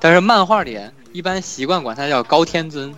[0.00, 0.80] 但是漫画里
[1.12, 2.94] 一般习惯管他叫高天尊，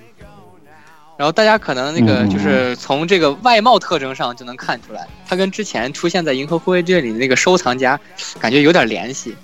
[1.16, 7.98] 然后大家可能那个就是从这个外貌特征上就能看出来，他跟之前出现在《银河护卫队》里的那个收藏家
[8.38, 9.34] 感觉有点联系。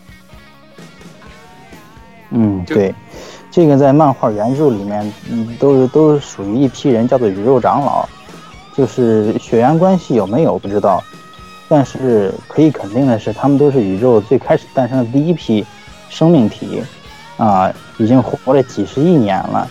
[2.31, 2.95] 嗯，对，
[3.51, 8.07] 这个在漫画原著里面，嗯，都是都是属于一批人，叫做宇宙长老，
[8.77, 11.03] 就是血缘关系有没有不知道，
[11.69, 15.65] 但是可以肯定的是，他们都是宇宙最开始诞生的第一批
[16.09, 16.83] 生命体。
[17.39, 19.67] 啊，已经活了几十亿年了，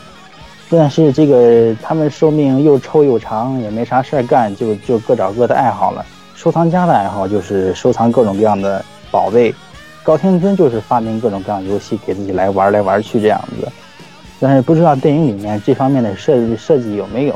[0.69, 6.05] 但是这个他们寿命又臭又长，也没啥事儿干，就就各找各的爱好了。
[6.33, 9.53] 收藏家的爱好就是收藏各种各样的宝贝，
[10.01, 13.69] 高天尊就是发明各种各样游戏给自己来玩来玩去这样子。
[14.39, 17.35] 但是不知道电影里面这方面的设计设计有没有？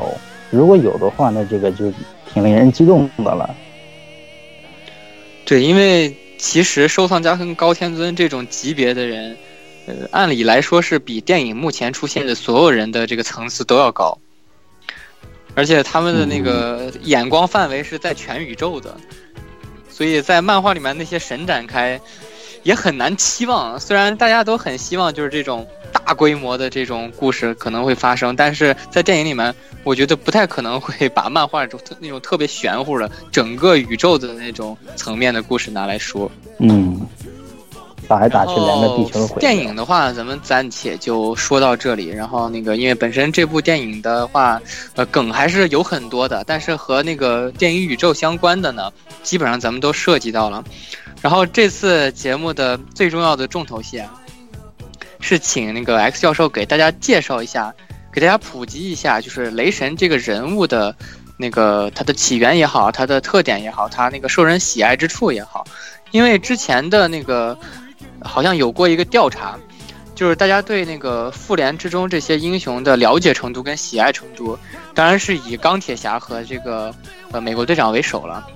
[0.50, 1.92] 如果有的话，那这个就
[2.32, 3.54] 挺令人激动的了。
[5.44, 9.36] 对，因为其实收藏家跟高天尊这种级别的人。
[9.86, 14.16] 呃，按理来说是比电影目前出现的所有人的这个层次都要高，
[15.54, 18.96] 而且他们的那个眼光范围是在全宇宙的，
[19.90, 22.00] 所以在漫画里面那些神展开
[22.62, 23.80] 也很难期望。
[23.80, 36.30] 虽然大家都很希望就是这种大大规模的这种故事可能会发生，但是在电影里面，我觉得不太可能会把漫画中那种特别玄乎的整个宇宙的那种层面的故事拿来说。
[36.58, 37.00] 嗯，
[38.12, 39.40] 打来打去连个地球毁。
[39.40, 42.08] 电影的话，咱们暂且就说到这里。
[42.08, 44.60] 然后那个，因为本身这部电影的话，
[44.96, 48.92] 呃，梗还是有很多的，但是和那个电影宇宙相关的呢，
[49.22, 50.62] 基本上咱们都涉及到了。
[51.22, 54.12] 然后这次节目的最重要的重头戏啊，
[55.18, 57.74] 是请那个 X 教授给大家介绍一下，
[58.12, 60.94] 给大家普及一下，就是雷神这个人物的
[61.38, 65.64] 那个他的起源也好，他的特点也好，他那个受人喜爱之处也好。
[66.10, 67.58] 因为之前的那个
[68.24, 69.58] 好像有过一个调查，
[70.14, 74.58] 就是大家对那个复联之中这些英雄的了解程度跟喜爱程度，
[74.94, 76.94] 当然是以钢铁侠和这个
[77.30, 78.46] 呃美国队长为首了。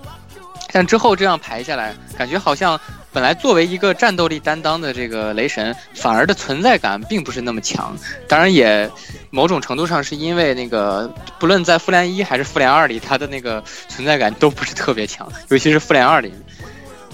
[0.73, 2.79] 但之后这样排下来，感觉好像
[3.11, 7.97] 本来作为一个战斗力担当的这个雷神，反而的存在感并不是那么强。
[8.29, 8.91] 当然也
[9.31, 16.35] 某种程度上是因为那个不论在复联一还是复联二里，他的那个存在感都不是特别强，尤其是复联二里。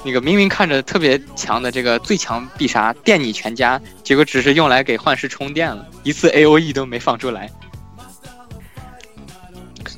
[0.04, 7.48] 那个明明看着特别强的这个最强必杀电你全家，结果只是用来给幻视充电了，一次 A O E 都没放出来，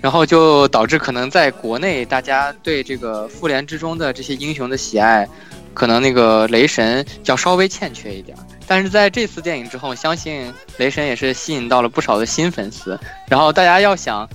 [0.02, 5.26] 然后就导致可能在国内大家对这个复联之中的这些英雄的喜爱，
[5.72, 8.36] 可能那个雷神要稍微欠缺一点。
[8.66, 13.00] 但是在这次电影之后，相信雷神也是吸引到了不少的新粉丝。
[13.26, 14.28] 然后大家要想，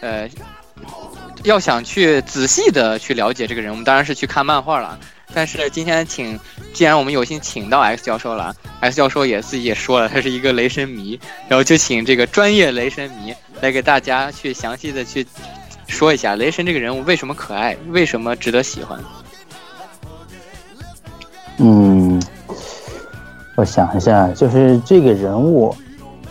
[0.00, 0.28] 呃。
[1.46, 4.98] 要想去仔细的去了解这个人我们，当然是去看漫画了。
[5.32, 6.38] 但是今天请，
[6.72, 11.18] 既然我们有幸请到 X 教授了，X 教授也自己也说了，他是一个雷神迷，
[11.48, 15.24] 然后就请这个专业雷神迷来给大家去详细的去
[15.86, 18.98] 说一下雷神这个人物为什么可爱，为什么值得喜欢。
[21.58, 22.20] 嗯，
[23.54, 25.72] 我想一下，就是这个人物，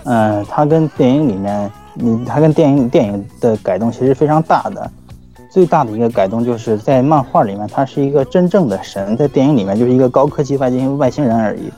[0.03, 4.91] 嗯、他跟电影里面，嗯，他跟电影电影的改动其实非常大的。
[5.55, 11.71] 最大的一个改动就是在漫画里面，他是一个真正的神，在电影里面就是一个高科技外星外星人而已。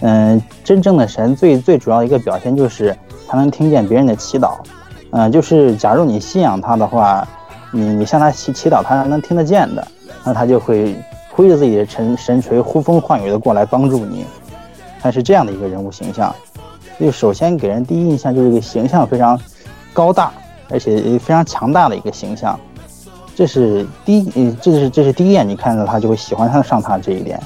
[0.00, 2.96] 嗯、真正的神最最主要的一个表现就是
[3.28, 4.54] 他能听见别人的祈祷。
[5.10, 7.28] 嗯、就是假如你信仰他的话，
[7.70, 9.86] 你你向他祈祈祷，他能听得见的，
[10.24, 10.96] 那他就会
[11.28, 14.24] 挥着自己的神神锤呼风唤雨的过来帮助你。
[14.98, 16.34] 他是这样的一个人物形象，
[16.98, 19.38] 就首先给人第一印象就是一个形象非常
[19.92, 20.32] 高大，
[20.70, 22.58] 而且非常强大的一个形象。
[23.40, 27.40] 这是第一，嗯，这是这是第一眼你看到他就会喜欢上上他这一点。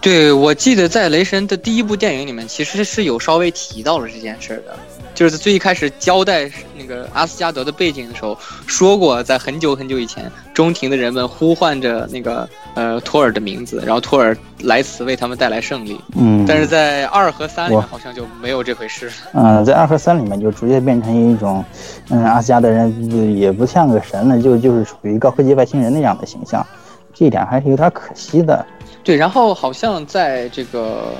[0.00, 4.76] 对，我记得在雷神的第一部电影里面，其实是有稍微提到了这件事的，
[5.22, 15.96] 就是最一开始交代那个阿斯加德的背景的时候，说过在很久很久以前，中庭的人们呼唤着那个呃托尔的名字，然后托尔来此为他们带来胜利。
[16.16, 19.12] 嗯，但是在二和三里面好像就没有这回事了。
[19.34, 21.64] 嗯，在二和三里面就逐渐变成一种，
[22.10, 26.66] 嗯，阿斯加德人呃也不像个神了，就就是属于高科技外星人那样的形象，
[27.14, 28.66] 这一点还是有点可惜的。
[29.04, 31.14] 对，然后好像在这个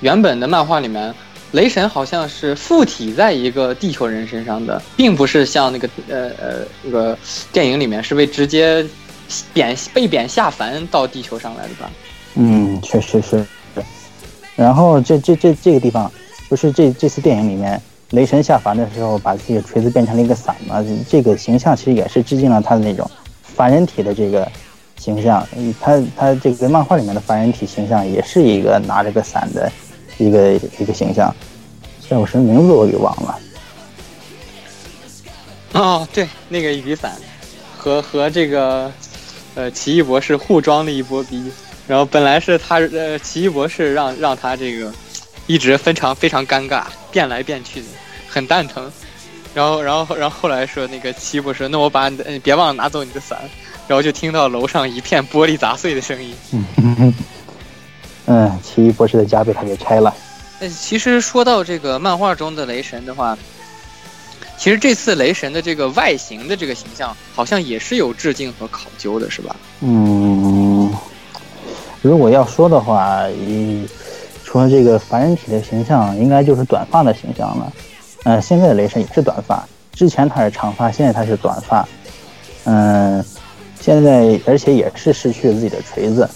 [0.00, 1.14] 原本的漫画里面，
[1.52, 7.18] 雷神好像是附体在一个地球人身上的，并不是像那个呃呃那个
[7.52, 8.86] 电影里面是被直接
[9.52, 11.90] 贬被贬下凡到地球上来的吧？
[12.36, 13.44] 嗯，确实是。
[14.56, 16.10] 然后这这这这个地方，
[16.48, 17.80] 不是这这次电影里面
[18.10, 20.84] 雷神下凡的时候，把自己的锤子变成了一个伞嘛？
[21.08, 23.10] 这个形象其实也是致敬了他的那种
[23.42, 24.46] 凡人体的这个
[24.98, 25.46] 形象。
[25.80, 29.72] 他他这个漫画里面的凡人体形象也是一个拿着个伞的
[30.20, 31.34] 一个一个形象，
[32.08, 33.38] 叫我什么名字我给忘了。
[35.72, 37.16] 哦，对，那个雨伞
[37.76, 38.92] 和和这个
[39.54, 41.50] 呃奇异博士互装了一波逼，
[41.88, 44.92] 然后本来是他呃奇异博士让让他这个
[45.46, 47.86] 一直非常非常尴尬，变来变去的，
[48.28, 48.92] 很蛋疼。
[49.54, 53.38] 然后然后然后后来说那个奇异博士，那我把你的呃别忘了拿走你的伞，
[53.88, 56.34] 然后就听到楼上一片玻璃砸碎的声音。
[58.30, 60.14] 嗯，嗯，奇异博士的家被他给拆了。
[60.60, 63.36] 那，其实说到这个漫画中的雷神的话，
[64.56, 69.56] 其实这次雷神的这个外形的这个形象，好像也是有致敬和考究的，是吧？
[69.80, 70.92] 嗯，
[72.02, 73.86] 如果要说的话，一
[74.44, 77.72] 除了这个凡人体的形象，应该就是短发的形象了。
[78.24, 81.88] 呃，现在的雷神也是短发，之前他是长发，现在他是短发。
[82.64, 83.24] 嗯，
[83.80, 86.28] 现在而且也是失去了自己的锤子。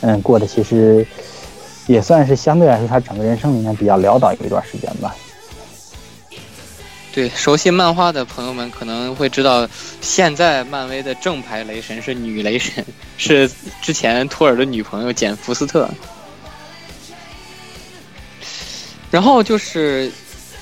[0.00, 1.06] 嗯，过得其实
[1.86, 5.14] 也算是相对来说他整个人生里面比较潦倒一段时间吧。
[7.10, 9.68] 对，熟悉漫画的朋友们可能会知道，
[10.00, 12.84] 现在漫威的正牌雷神是女雷神，
[13.16, 13.50] 是
[13.82, 15.88] 之前托尔的女朋友简·福斯特。
[19.10, 20.12] 然后就是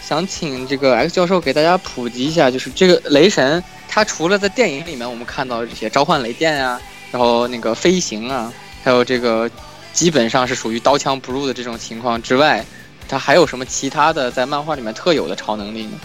[0.02, 6.80] 想请这个 X 教授给大家普及一下，就是这个雷神，他除了在电影里面我们看到这些召唤雷电啊、
[7.10, 8.50] 然后那个飞行啊，
[8.86, 9.50] 还有这个
[9.92, 12.64] 基本上是属于刀枪不入的这种情况之外，
[13.08, 15.98] 他还有什么其他的在漫画里面特有的超能力呢？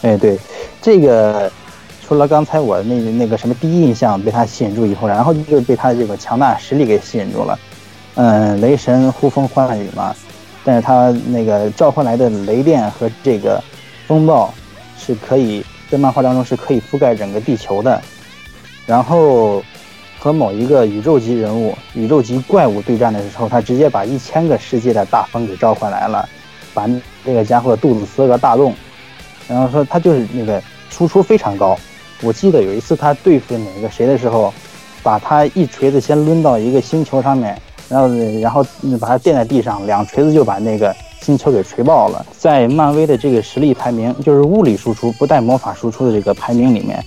[0.00, 0.38] 哎，对，
[0.80, 1.52] 这个
[2.02, 7.58] 除了刚才我那那个什么第一印象被他吸引住以后，然后就被他这个强大实力给吸引住了。
[8.14, 10.16] 嗯，雷神呼风唤雨嘛，
[10.64, 13.62] 但是他那个召唤来的雷电和这个
[14.06, 14.54] 风暴
[14.98, 18.00] 是可以在漫画当中是可以覆盖整个地球的。
[18.86, 19.62] 然后
[20.24, 26.26] 和某一个宇宙级人物、宇宙级怪物对战的时候，他直接把一千个世界的大风给召唤来了，
[26.72, 26.88] 把
[27.24, 28.72] 那个家伙肚子撕个大洞。
[29.46, 31.78] 然后说他就是那个输出非常高。
[32.22, 34.50] 我记得有一次他对付哪个谁的时候，
[35.02, 37.60] 把他一锤子先抡到一个星球上面，
[37.90, 38.08] 然后
[38.40, 38.64] 然后
[38.98, 42.24] 把他垫在地上，两锤子就把那个星球给锤爆了。
[42.38, 47.04] 在漫威的这个实力排名，就是物理输出不带魔法输出的这个排名里面，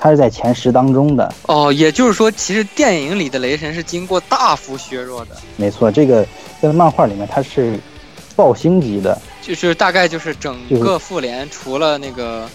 [0.00, 1.32] 他是在前十当中的。
[1.42, 6.26] 哦，也就是说，其实电影里的雷神是经过大幅削弱的，没错，这个
[6.60, 7.78] 在漫画里面他是
[8.34, 9.20] 爆星级的。
[9.42, 12.48] 就是大概就是整个复联除了那个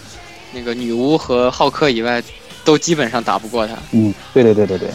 [0.52, 2.22] 那个女巫和浩克以外，
[2.64, 3.74] 都基本上打不过他。
[3.92, 4.88] 嗯，对对对对对。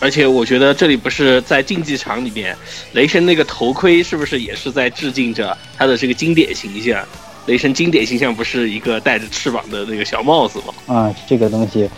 [0.00, 2.56] 而且我觉得这里不是在竞技场里面，
[2.92, 7.04] 雷神那个头盔是不是也是在致敬着他的这个经典形象？
[7.48, 10.94] 雷神经典形象不是一个戴着翅膀的那个小帽子吗？
[10.94, 11.88] 啊，这个东西，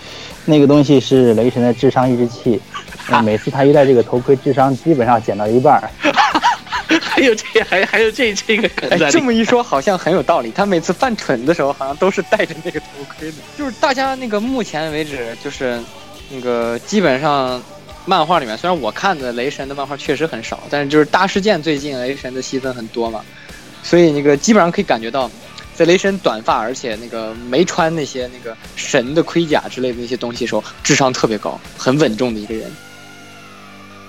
[0.45, 2.61] 那个东西是雷神的智商抑制器。
[3.09, 5.91] 呃每次他一戴这个头盔，智商基本上减到一半儿。
[7.03, 10.53] 还有这还还有这这个梗在哎，这么一说好像很有道理。
[10.53, 13.37] 他每次犯蠢的时候，好像都是戴着那个头盔的。
[13.59, 15.81] 就是大家那个目前为止，就是
[16.31, 17.61] 那个基本上
[18.07, 23.21] 漫画里面，虽然我看的雷神的漫画确实很少，但是就是大事件最近雷神的戏份很多嘛，
[23.83, 25.31] 所以那个基本上可以感觉到，
[25.75, 32.71] 在雷神短发而且那个没穿那些那个神的盔甲之类的那些东西的时候，智商特别高，很稳重的一个人。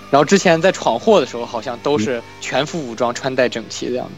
[0.10, 4.12] 然后之前在闯祸的时候，好像都是全副武装、穿戴整齐的样子。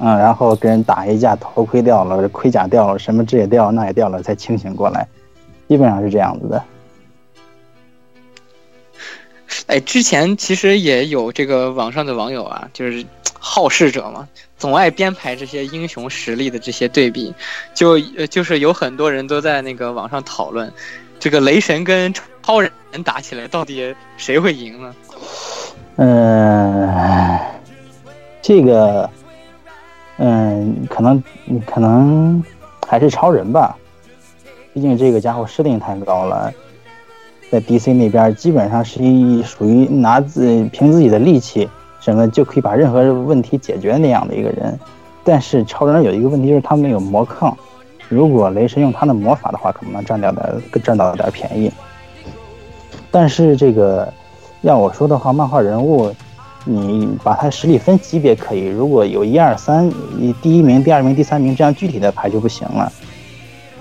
[0.00, 5.06] 嗯，然后跟人打一架，头盔掉了，盔甲掉了，什么这也掉了，那也掉了，才清醒过来，
[5.68, 6.60] 基本上是这样子的。
[9.66, 13.04] 哎，之前其实也有这个网上的网友啊，就是
[13.38, 14.28] 好事者嘛，
[14.58, 17.34] 总爱编排这些英雄实力的这些对比，
[17.74, 20.72] 就就是有很多人都在那个网上讨论，
[21.18, 22.70] 这个雷神跟超人
[23.04, 24.94] 打起来，到底谁会赢呢？
[25.96, 27.38] 嗯，
[28.42, 29.08] 这个，
[30.18, 31.22] 嗯，可能
[31.66, 32.42] 可能
[32.86, 33.76] 还是超人吧，
[34.72, 36.52] 毕竟这个家伙设定太高了，
[37.54, 41.68] 在 DC 那边基本上是一属于拿自凭自己的力气
[42.00, 44.76] 什么就可以把任何问题解决那样的一个人。
[45.22, 47.56] 但是超人有一个问题就是他没有魔抗，
[48.08, 50.44] 如果雷神用他的魔法的话，可能能占掉点
[50.82, 51.70] 占到点便宜。
[53.12, 54.12] 但是这个
[54.62, 56.12] 要我说的话，漫画人物，
[56.64, 59.88] 你把他实力分级别可以，如果有一二三，
[60.42, 62.92] 第一名、第二名、第三名这样具体的排就不行了。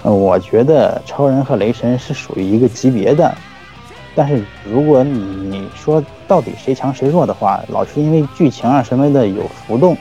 [0.04, 3.34] 呃，我觉得超人和雷神是属于一个级别的，
[4.16, 9.98] 但是如果你说到底谁强谁弱的话，老是因为剧情啊什么的有浮动，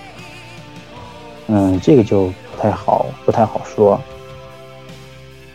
[1.46, 4.00] 嗯，这个就不太好，不太好说。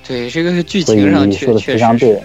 [0.08, 2.24] 对，这个是剧情上确以说的确实是非常对。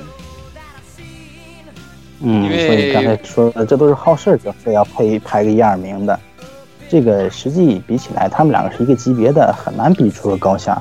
[2.24, 6.18] 嗯，所以刚才说的，这都是好事者非要配排个一二名的，
[6.88, 10.80] 这个实际比起来，他们两个是一个级别的，很难比出个高下。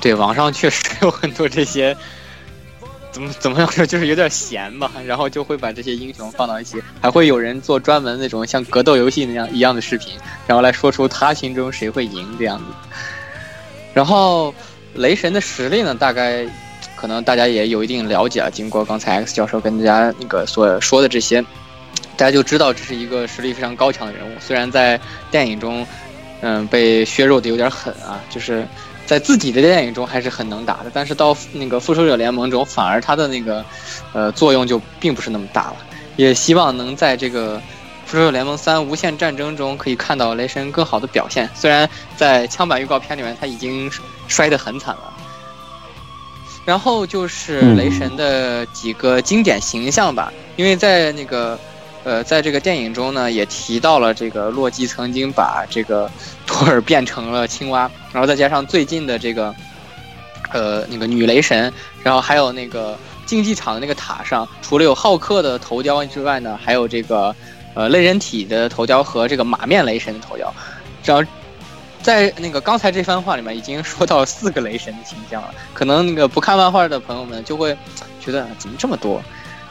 [0.00, 1.96] 对，网上确实有很多这些，
[3.14, 10.14] 怎么怎么样说， 就是有点闲吧，然后就会把这些英雄放到一起，还会有人做专门那种像格斗游戏那样一样的视频，
[10.48, 12.64] 然后来说出他心中谁会赢这样子。
[13.94, 14.52] 然后
[14.94, 16.44] 雷神的实力呢，大概
[16.96, 21.40] 可能大家也有一定了解啊，经过刚才 X 教授跟大家那个所说的这些，
[22.16, 24.36] 大家就知道这是一个实力非常高强的人物。
[24.40, 25.00] 虽然在
[25.30, 25.86] 电影中，
[26.40, 28.66] 嗯，被削弱的有点狠啊，就是
[29.06, 33.64] 在自己的电影中还是很能打的，但是到那个复仇者联盟中，反而他的那个
[34.12, 35.76] 呃作用就并不是那么大了。
[36.16, 37.60] 也希望能在这个
[38.06, 41.48] 复仇者联盟三无限战争中可以看到雷神更好的表现。
[41.54, 43.90] 虽然在枪版预告片里面他已经
[44.28, 45.12] 摔得很惨了。
[46.64, 51.58] 然后就是雷神的几个经典形象吧，因为在那个，
[52.04, 56.10] 呃，在这个电影中呢，也提到了这个洛基曾经把这个
[56.46, 59.54] 托尔变成了青蛙，然后再加上最近的这个，
[60.52, 67.34] 呃，那个女雷神，然后还有那个竞技场的那个塔上，除了有浩克的头雕之外呢，还有这个
[67.72, 70.52] 呃类人体的头雕和这个马面雷神的头雕。
[71.04, 71.24] 然后
[72.02, 77.74] 在那个刚才这番话里面已经说到四个雷神的形象了，可能那个不看漫画的朋友们就会
[78.20, 79.22] 觉得怎么这么多？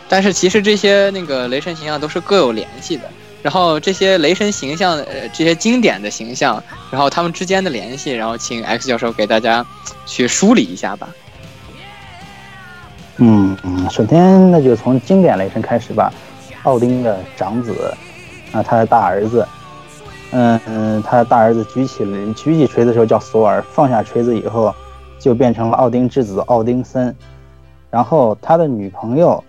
[0.08, 3.04] 但是其实这些那个雷神形象都是各有联系的。
[3.42, 9.66] 然后这些雷神形象，呃，这些经典的形象，然后他们之间的联系，然后请 X 教授给大家
[10.06, 11.10] 去梳理一下吧。
[13.18, 16.12] 嗯嗯，首先那就从经典雷神开始吧。
[16.64, 17.94] 奥丁的长子，
[18.54, 19.46] 啊，他的大儿子，
[20.32, 24.74] 嗯嗯，他的大儿子举起了举起锤子的时候叫索尔，放下锤子以后
[25.20, 27.14] 就变成了奥丁之子奥丁森。
[27.92, 29.44] 然后他的女朋友，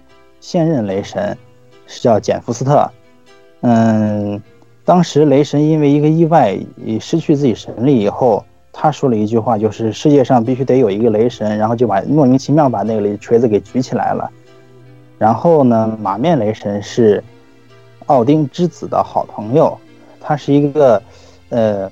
[0.44, 1.34] 现任雷神
[1.86, 2.86] 是叫简福斯特。
[3.62, 4.38] 嗯，
[4.84, 6.54] 当时雷神因为一个意外
[7.00, 14.30] 失去自己神力以后，他说了一句话，就是世界上必须得有一个雷神，然后就把莫名其妙把那个雷锤子给举起来了。
[15.16, 17.24] 然后呢，马面雷神是
[18.04, 19.78] 奥丁之子的好朋友，
[20.20, 21.02] 他是一个
[21.48, 21.90] 呃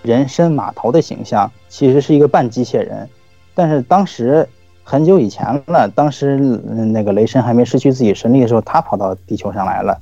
[0.00, 3.06] 人身马头的形象，其实是一个半机械人。
[3.54, 4.48] 但是当时
[4.90, 9.96] 很久以前了，当时那个雷神还没失去自己神力的时候，他跑到地球上来了。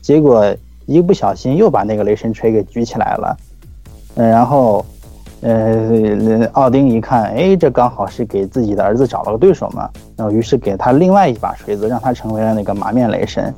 [0.00, 0.52] 结果
[0.84, 3.36] 一不小心又把那个雷神锤给举起来了，
[4.16, 4.84] 嗯，然后，
[5.42, 13.54] 呃，奥丁一看，哎，这刚好是给自己的儿子找了个对手嘛，然后于是给他另外一把锤子，让他成为了那个马面雷神。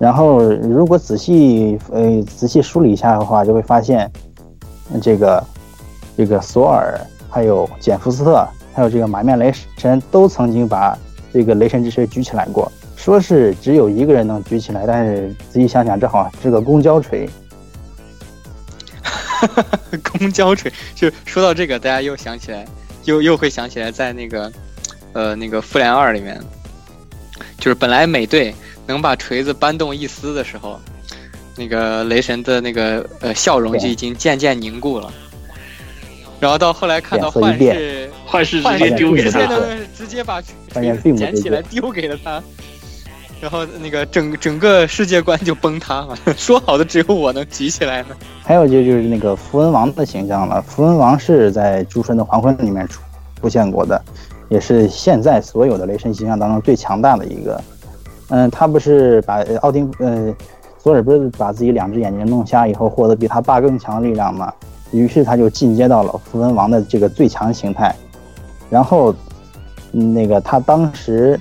[0.00, 4.10] 然后如果仔细呃仔细梳理一下的话，就会发现，
[5.00, 5.44] 这个
[6.16, 6.98] 这个索尔
[7.30, 8.44] 还有简福斯特
[8.78, 10.96] 还有这个马面雷神都曾经把
[11.32, 12.70] 这个雷神之锤举起来过。
[12.96, 17.28] 说是只有一个人能举起来，但是仔细想想，这好像是个公交锤。
[20.04, 22.64] 公交锤，就说到这个，大家又想起来，
[23.02, 24.52] 又又会想起来，在那个，
[25.12, 26.40] 呃，那个复联二里面，
[27.58, 28.54] 就是本来美队
[28.86, 30.78] 能把锤子搬动一丝的时候，
[31.56, 35.12] 那个雷神的那个呃笑容就已经渐渐凝固了。
[36.40, 39.40] 然后到后来看到幻视，幻视直接丢给他，
[39.96, 40.40] 直接把
[40.72, 42.42] 捡起来丢给了他。
[43.40, 48.08] 然后那个整整个世界观就崩塌了， 说好的只有我能举起来呢。
[48.42, 53.00] 还有就就是那个符文王的形象了，符文王是在《诸神的黄昏》里面出
[53.40, 54.02] 出现过的，
[54.48, 57.62] 也是现在所有的雷神形象当中最强大的一个。
[58.30, 60.34] 嗯，他不是把奥丁，呃，
[60.82, 64.52] 索尔不是把自己两只眼睛弄瞎以后获得比他爸更强的力量吗？
[64.92, 67.94] 于是他就进阶到了符文王的这个最强形态。
[68.70, 69.14] 然后，
[69.90, 71.38] 那个他当时，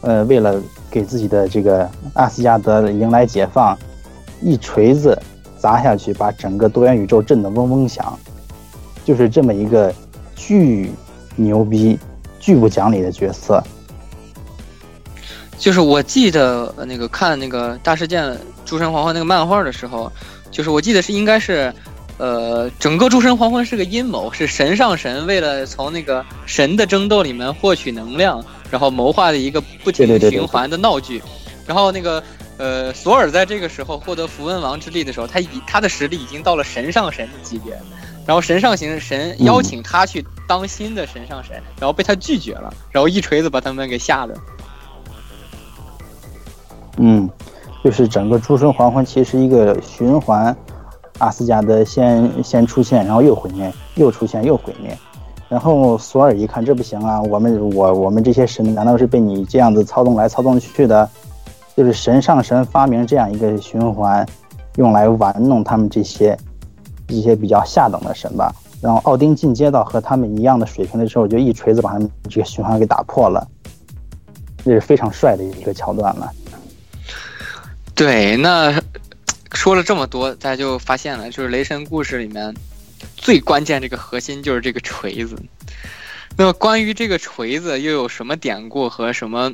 [0.00, 0.60] 呃，为了
[0.90, 3.76] 给自己的这个阿斯加德迎来解放，
[4.40, 5.20] 一锤子
[5.58, 8.18] 砸下去，把整个多元宇宙震得嗡嗡响，
[9.04, 9.92] 就是这么一个
[10.36, 10.92] 巨
[11.34, 11.98] 牛逼、
[12.38, 13.62] 巨不讲理的角色。
[15.58, 18.24] 就是我记得那个看那个大事件
[18.64, 20.10] 《诸神黄昏》那个漫画的时候，
[20.50, 21.72] 就是我记得是应该是，
[22.22, 28.40] 呃，整个《诸神黄昏》是个阴谋，是神上神为了从那个神的争斗里面获取能量。
[28.70, 31.22] 然后谋划的一个不停循环的闹剧，
[31.66, 32.22] 然后那个
[32.56, 37.78] 呃，索尔在这个时候获得符文王之力的时候，他已他的实力已经到了神上神的级别，
[38.24, 44.34] 然后神上行神邀请他去当新的神上神，然后被他拒绝了，然后一锤子把他们给吓的。
[46.96, 47.28] 嗯，
[47.84, 50.56] 就是整个诸神黄昏其实一个循环，
[51.22, 54.96] 阿斯加德先先出现，然后又毁灭，又出现又毁灭。
[55.48, 61.08] 然后索尔一看这不行啊，我们我我们这些神难道是被你这样子操纵来操纵去的？
[61.76, 64.26] 就是神上神发明这样一个循环，
[64.76, 66.36] 用来玩弄他们这些
[67.08, 68.54] 一些比较下等的神吧。
[68.80, 73.46] 然后奥丁进阶到和他们一样的水平的时候，就一锤子把他们这个循环给打破了，
[74.64, 76.30] 这是非常帅的一个桥段了。
[77.94, 78.72] 对，那
[79.54, 82.54] 说了这么多，大家就发现了，就是雷神故事里面。
[83.16, 85.36] 最关键这个核心就是这个锤子。
[86.36, 89.52] 那么关于这个锤子又有什么典故和什么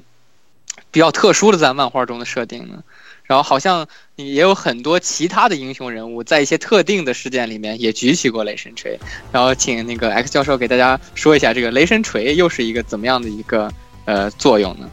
[0.91, 2.85] 比较特殊的在漫画中的设定呢？
[3.25, 8.99] 然后好像也有很多其他的英雄人物在一些特定的事件里面也举起过雷神锤。
[9.33, 13.73] 然后请那个 X 教授给大家说一下，这个雷神锤又是一个怎么样的一个
[14.05, 14.91] 呃作用呢？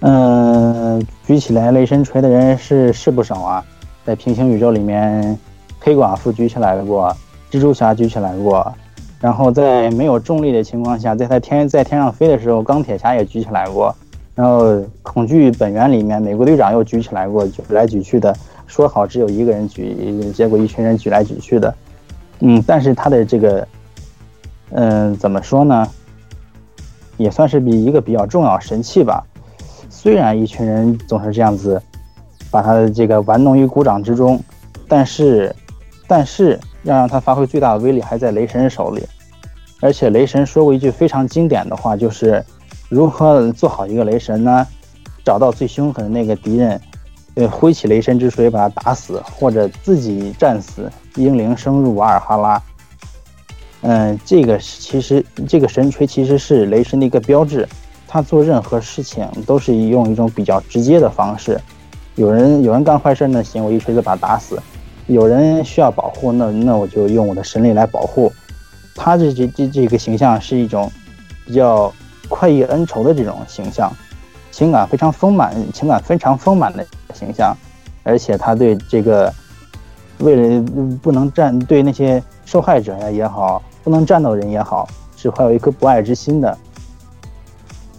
[0.00, 3.64] 嗯，举起来雷神锤的人是是不少啊，
[4.08, 5.38] 在平行宇宙里面，
[5.78, 7.14] 黑寡妇举起来过。
[7.50, 8.74] 蜘蛛侠举起来过，
[9.20, 13.94] 然后在没有重力的情况下，在他天在天上飞的时候，钢铁侠也举起来过。
[14.34, 18.34] 然后恐惧本源里面，美国队长又举起来过，举来举去的。
[18.66, 21.74] 说好只有一个人举，结果一群人举来举去的。
[22.40, 23.68] 嗯，但是他的这个，
[24.70, 25.86] 嗯，怎么说呢？
[27.18, 29.22] 也算是比一个比较重要神器吧。
[29.90, 31.82] 虽然一群人总是这样子
[32.50, 34.42] 把他的这个玩弄于股掌之中，
[34.86, 35.54] 但是，
[36.06, 39.06] 但是要让他发挥最大的威力还在雷神手里。
[39.80, 42.44] 而且雷神说过一句非常经典的话，就是
[42.88, 44.66] 如何做好一个雷神呢？
[45.24, 46.80] 找到最凶狠的那个敌人，
[47.34, 52.62] 呃，挥起雷神之锤把他打死，或者自己战死，英灵升入瓦尔哈拉。
[53.82, 57.68] 嗯，这个其实这个神锤其实是雷神的一个标志，
[58.08, 61.60] 他做任何事情都是用一种比较直接的方式。
[62.18, 64.56] 有人有人干坏事呢，行，我一锤子把他打死；
[65.06, 68.32] 有人需要保护，那那我就用我的神力来保护。
[68.96, 70.90] 他这这这这个形象是一种
[71.46, 71.92] 比较
[72.28, 73.88] 快意恩仇的这种形象，
[74.50, 76.84] 情感非常丰满，情感非常丰满的
[77.14, 77.56] 形象，
[78.02, 79.32] 而且他对这个
[80.18, 80.64] 为了
[81.00, 86.58] 不能战对那些受害者呀也好，不能战斗人也好，是怀有一颗不爱之心的。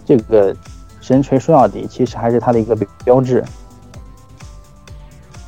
[0.04, 0.54] 这个
[1.00, 3.42] 神锤说到底，其实还是他的一个标志。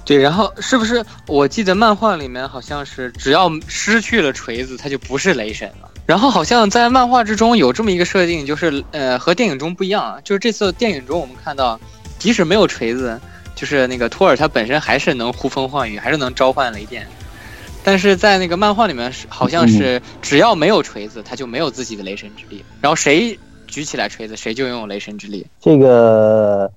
[0.04, 5.88] 对，然后是不是我记得漫画里面好像是只要失去了锤子，他就不是雷神了。
[6.04, 11.78] 然后好像在漫画之中有这么一个设定，就是呃和电影中不一样啊，就是这次电影中我们看到，
[12.18, 13.20] 即使没有锤子，
[13.54, 17.06] 就是那个托尔他本身还是能呼风唤雨，还是能召唤雷电。
[17.84, 22.64] 但是在那个漫画里面是好像是只要没有锤子，他就没有自己的雷神之力。
[22.80, 23.38] 然后谁
[23.68, 25.46] 举起来锤子，谁就拥有雷神之力。
[25.60, 26.70] 这个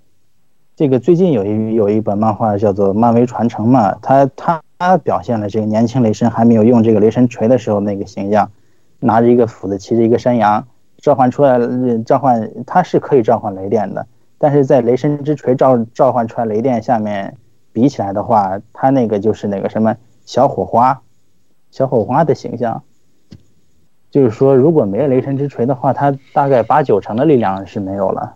[0.75, 8.51] 这个最近有一有一本漫画叫做《漫威传承》嘛，他他表现了这个年轻雷神还没有用这个雷神锤的时候那个形象，
[8.99, 14.05] 拿着一个斧子，骑着一个山羊，召唤出来了召唤他是可以召唤雷电的，
[14.37, 17.37] 但是在雷神之锤召召唤出来雷电下面
[17.71, 19.95] 比起来的话，他那个就是那个什么
[20.25, 21.01] 小火花，
[21.71, 22.83] 小火花的形象。
[24.11, 28.33] 就是说，如果没有雷神之锤的话，他大概八九成的力量是没有了。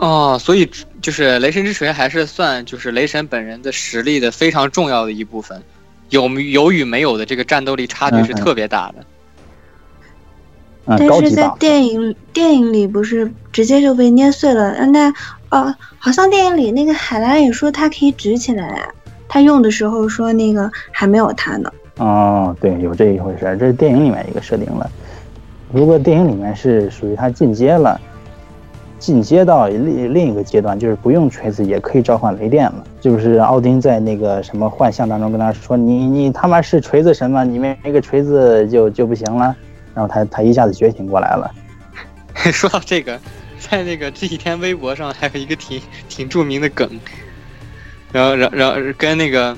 [0.00, 0.68] 哦，所以
[1.02, 5.62] 就是雷神之锤还是算就是雷神本人的实力的非常重要的一部分，
[6.08, 9.04] 有有与没有的这个战斗力差距是特别大的。
[10.86, 11.52] 嗯，但是在。
[11.58, 14.86] 电影电影里不是直接就被捏碎了？
[14.86, 15.12] 那
[15.50, 18.88] 哦，好像电影里那个海拉也说他可以举起来，
[19.28, 21.70] 他用的时候说那个还没有他呢。
[21.98, 24.90] 哦，对，有这一回事，这是电影里面一个设定了。
[25.70, 28.00] 如果电影里面是属于他进阶了，
[29.00, 32.84] 进阶到另另一个阶段，就是不用锤子也可以召唤雷电了。
[33.00, 37.42] 就是奥丁在那个什么幻象当中跟他说：“你你他妈是锤子神吗？
[37.42, 39.56] 你没没个锤子就就不行了。”
[39.94, 41.50] 然后他他一下子觉醒过来了。
[42.52, 43.18] 说到这个，
[43.58, 46.88] 在那个这几天微博上还有一个挺挺著名的梗，
[48.12, 49.56] 然后然后然后跟那个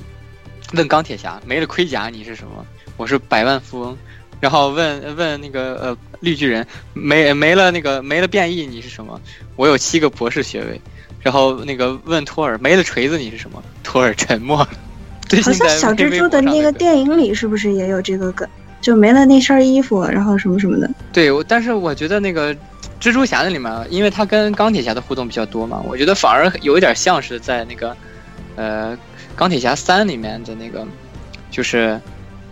[0.75, 2.65] 问钢铁侠没了盔甲你是什么？
[2.97, 3.99] 我是百万富翁。
[4.43, 9.21] 然后问问那个呃绿巨人没没了那个没了变异你是什么？
[9.55, 10.81] 我有七个博士学位。
[11.21, 13.63] 然后那个问托尔没了锤子你是什么？
[13.85, 14.69] 托尔沉默了。
[15.45, 18.49] 好像小蜘蛛的那个电影里是不是也有这个梗？
[18.81, 20.91] 就没了那身衣服，然后什么什么的。
[21.13, 22.53] 对，我但是我觉得那个
[23.01, 27.97] 蜘蛛侠那里面，因为他跟钢铁侠的互动比较多嘛，我觉得反而有一点像是在那个
[28.57, 28.99] 呃
[29.37, 30.85] 钢铁侠三里面的那个，
[31.49, 32.01] 就是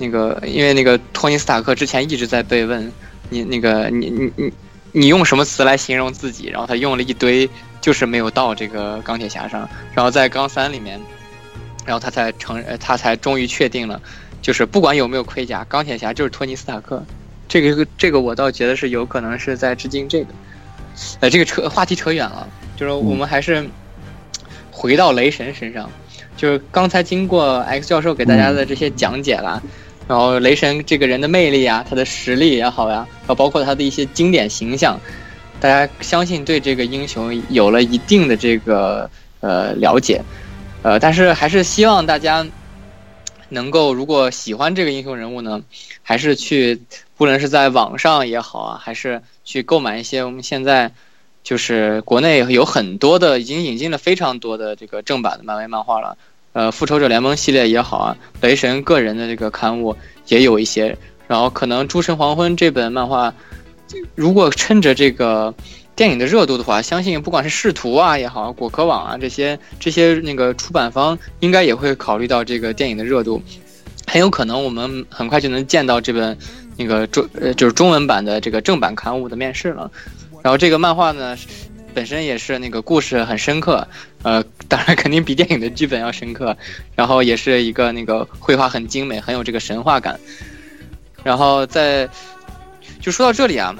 [0.00, 2.90] 那个因为那个托尼斯塔克之前一直在被问
[3.28, 4.52] 你那个你你你
[4.92, 7.48] 你用什么词来形容自己，然后他用了一堆，
[7.80, 10.98] 就是没有到这个钢铁侠上，然后在钢三里面，
[11.84, 14.00] 然后他才承认他才终于确定了。
[14.42, 17.04] 就是不管有没有盔甲，钢铁侠就是托尼斯塔克。
[17.46, 20.26] 这个这个我倒觉得是有可能是在致敬这个。
[21.20, 23.64] 呃，这个扯话题扯远了，就是我们还是
[24.70, 25.90] 回到雷神身上。
[26.36, 29.62] 就是刚才经过 X 教授给大家的这些讲解啦，
[30.10, 34.98] 然后雷神这个人的魅力啊，他的实力也好呀，然后包括他的一些经典形象，
[35.60, 39.08] 大家相信对这个英雄有了一定的这个
[39.38, 40.20] 呃了解。
[40.82, 42.44] 呃，但是还是希望大家
[43.50, 45.62] 能够，如果喜欢这个英雄人物呢，
[46.02, 46.82] 还是去，
[47.16, 50.90] 不论是在网上也好啊，还是去购买一些我们现在
[51.44, 56.18] 就是国内有很多的，已经引进了非常多的这个正版的漫威漫画了。
[56.52, 59.96] 呃，复仇者联盟系列也好啊，雷神个人的这个刊物
[60.26, 60.96] 也有一些。
[61.28, 63.32] 然后可能《诸神黄昏》这本漫画，
[64.16, 65.54] 如果趁着这个
[65.94, 73.40] 电影的热度的话，相信不管是视图啊也好，果壳网啊这些这些那个出版方，应该也会考虑到这个电影的热度，
[74.08, 76.36] 很有可能我们很快就能见到这本
[76.76, 79.88] 那个中呃就是中文版的这个正版刊物的面世了。
[80.42, 81.36] 然后这个漫画呢，
[81.90, 83.86] 本身也是那个故事很深刻，
[84.22, 86.56] 呃， 当然肯定比电影的剧本要深刻，
[86.94, 90.18] 然后也是一个那个绘画很精美，很有这个神话感。
[91.22, 92.08] 然后在
[93.00, 93.74] 就说到这里啊，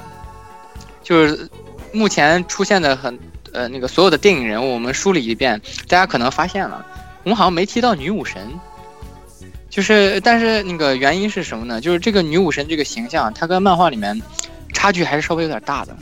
[1.03, 1.49] 就是
[1.91, 3.17] 目前出现的很
[3.51, 6.85] 呃那个所有的电影人物我们梳理一遍，大家可能发现了，
[7.23, 8.47] 我们好像没提到女武神。
[9.69, 11.79] 就是，但是那个原因是什么呢？
[11.79, 14.21] 就是这个女武神这个形象，它跟漫画里面
[14.73, 15.95] 差距还是稍微有点大的。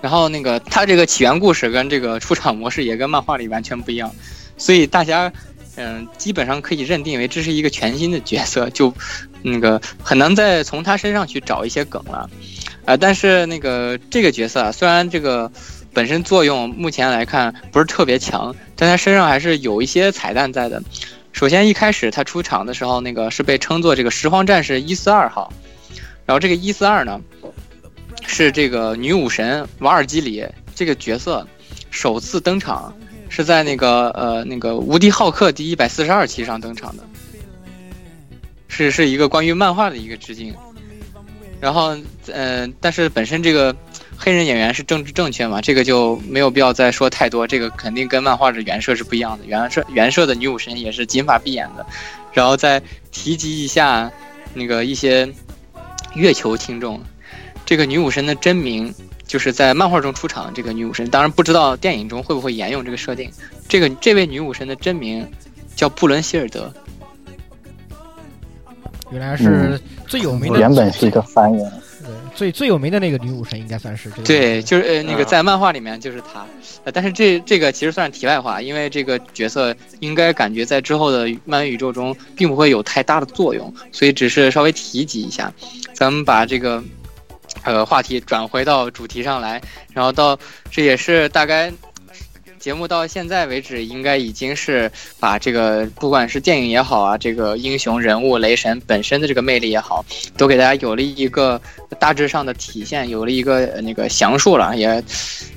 [0.00, 4.10] 然后那个它这个起源故事跟这个出场模式也跟漫画里完全不一样，
[4.56, 5.32] 所以大家
[5.76, 8.92] 嗯、基本上可以认定为这是一个全新的角色，就
[9.42, 12.28] 那个很难再从他身上去找一些梗了。
[12.84, 15.50] 啊、但是那个这个角色啊，虽然这个
[15.94, 20.82] 本身作用目前来看不是特别强，但他身上还是有一些彩蛋在的。
[21.32, 25.50] 首先一开始他出场的时候，那个是被称作这个拾荒战士一四二号，
[26.26, 27.20] 然后这个一四二呢，
[28.26, 31.46] 是这个女武神瓦尔基里这个角色
[31.90, 32.94] 首次登场，
[33.28, 37.02] 是在那个呃那个无敌浩克第一百四十二期上登场的，
[38.68, 40.54] 是是一个关于漫画的一个致敬。
[41.60, 41.94] 然后
[42.32, 43.76] 呃，但是本身这个
[44.16, 47.46] 黑人演员是政治正确嘛，这个就没有必要再说太多。
[47.46, 51.84] 这个肯定跟漫画的原设是不一样的，原设原设的女武神也是金发碧眼的。
[52.32, 52.80] 然后再
[53.10, 54.10] 提及一下
[54.54, 55.28] 那个一些
[56.14, 56.98] 月球听众，
[57.70, 58.92] 这个女武神的真名
[59.28, 63.30] 就是在漫画中出场的这个女武神，当然不知道电影中会不会沿用这个设定。
[63.68, 65.24] 这个这位女武神的真名
[65.76, 66.74] 叫布伦希尔德，
[69.12, 71.58] 原来是最有名的，原本是一个翻译。
[72.02, 74.22] 对最最有名的那个女武神，应该算是这个。
[74.24, 76.44] 对，就是呃那个啊在漫画里面就是她，
[76.82, 85.52] 呃但是这这个其实算是题外话，因为这个角色应该感觉在之后的漫威宇宙中并不会有太大的作用，所以只是稍微提及一下。
[85.94, 86.82] 咱们把这个
[87.64, 89.60] 呃话题转回到主题上来，
[89.92, 90.38] 然后到
[90.70, 91.72] 这也是大概
[92.58, 100.04] 节目到现在为止，应该已经是把这个不管是电影也好啊，这个英雄人物雷神本身的这个魅力也好，
[100.36, 101.58] 都给大家有了一个
[101.98, 105.02] 大致上的体现，有了一个那个详述了，也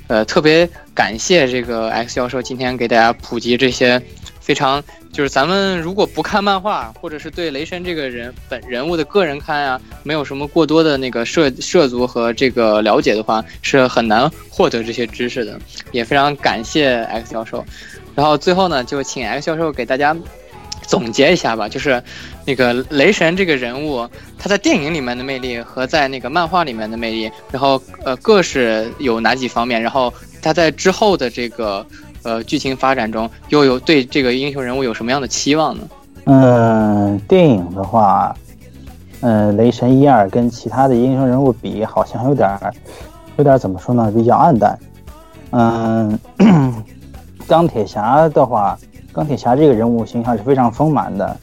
[0.06, 4.00] 呃特别感谢这个 X 教授今天给大家普及这些
[4.44, 15.58] 非常就是咱们如果不看漫画，或者是对雷神这个人本人物的个人刊啊，没有什么过多的那个涉涉足和这个了解的话，是很难获得这些知识的。
[15.92, 17.64] 也非常感谢 X 教授。
[18.14, 20.14] 然后最后呢，就请 X 教授给大家
[20.86, 22.02] 总结一下吧，就是
[22.44, 24.06] 那个雷神这个人物，
[24.38, 30.12] 他在电影里面的魅力和在那个漫画里面的魅力，然后呃各是有哪几方面，然后
[30.42, 31.84] 他在之后的这个
[32.24, 35.82] 呃剧情发展中又有对这个英雄人物有什么样的期望呢？
[36.24, 38.34] 嗯，电影的话，
[39.20, 42.72] 嗯，雷神一二跟其他的英雄人物比，好像有点儿，
[43.36, 44.78] 有点怎么说呢，比较暗淡。
[45.50, 46.18] 嗯，
[47.46, 48.76] 钢铁侠的话，
[49.12, 51.36] 钢铁侠这个人物形象是非常丰满的。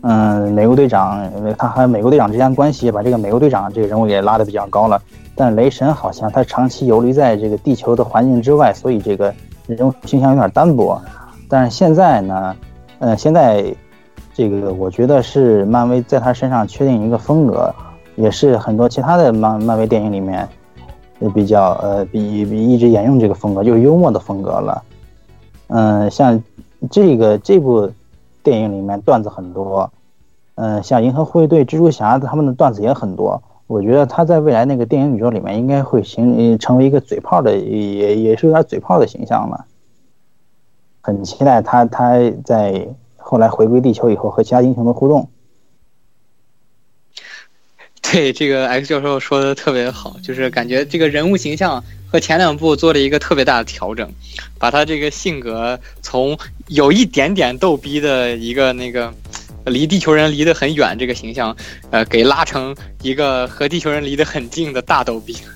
[0.00, 5.00] 嗯，美国队长，他和美国队长之间关系，把这个美国队长这个人物也拉得比较高了。
[5.36, 9.32] 但雷神好像他长期游离在这个地球的环境之外，所以这个
[9.74, 11.00] 人物形象有点单薄。
[11.48, 12.56] 但是现在呢，
[12.98, 13.74] 呃，现在
[14.32, 17.74] 这个我觉得是漫威在他身上确定一个风格，
[18.16, 20.48] 也是很多其他的漫漫威电影里面，
[21.20, 24.82] 也比较呃比比一直沿用这个风格，就是幽默的风格了。
[25.68, 26.42] 嗯、像
[26.90, 27.90] 这个这部
[28.42, 29.90] 电影里面段子很多，
[30.54, 33.40] 嗯、像银河护卫队、蜘蛛侠他们的段子也很多。
[33.72, 39.64] 我觉得他在未来那个电影宇宙里面应该会形成为一个嘴炮的，也也是有点嘴炮的形象了。
[41.00, 42.86] 很期待他他在
[43.16, 45.30] 后来回归地球以后和其他英雄的互动。
[48.02, 54.12] 对这个 X 教授说的特别好，就是感觉这个人物形象和前两部做了一个特别大的调整，
[54.58, 56.36] 把他这个性格从
[56.66, 59.14] 有一点点逗逼的一个那个
[59.66, 61.56] 离地球人离得很远这个形象，
[61.90, 65.36] 呃，给拉成一个和地球人离得很近的大逗逼。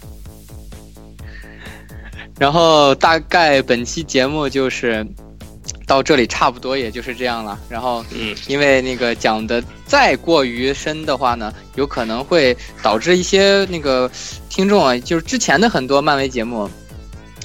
[2.38, 5.06] 然后大概本期节目就是
[5.86, 7.58] 到这里，差不多也就是这样了。
[7.68, 14.10] 然后，嗯，因为那个讲的再过于深的话呢，有可能会导致一些那个
[14.50, 16.68] 听众啊，就是之前的很多漫威节目，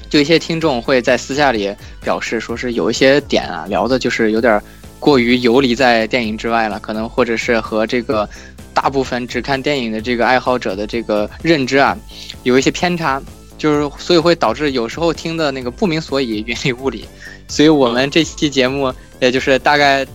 [0.10, 1.74] 就一些听众会在私下里
[2.04, 4.62] 表示，说是有一些点啊聊的就是有点
[5.02, 8.30] 过于游离在电影之外了，可能或者是和这个
[8.72, 11.98] 大部分只看电影的这个爱好者的这个认知啊
[12.44, 13.20] 有一些偏差，
[13.58, 17.06] 就是所以会导致有时候听的那个不明所以、云里雾里。
[17.48, 20.06] 所以我们这期节目也就是大概，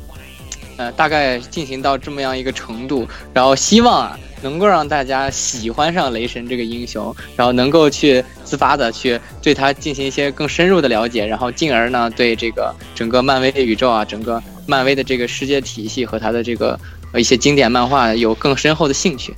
[0.76, 16.78] 呃，大概进行到这么样一个程度，然后希望啊能够让大家喜欢上雷神这个英雄，然后能够去自发的去对他进行一些更深入的了解，然后进而呢对这个整个漫威宇宙啊，整个漫威的这个世界体系和他的这个
[17.12, 19.34] 呃一些经典漫画有更深厚的兴趣。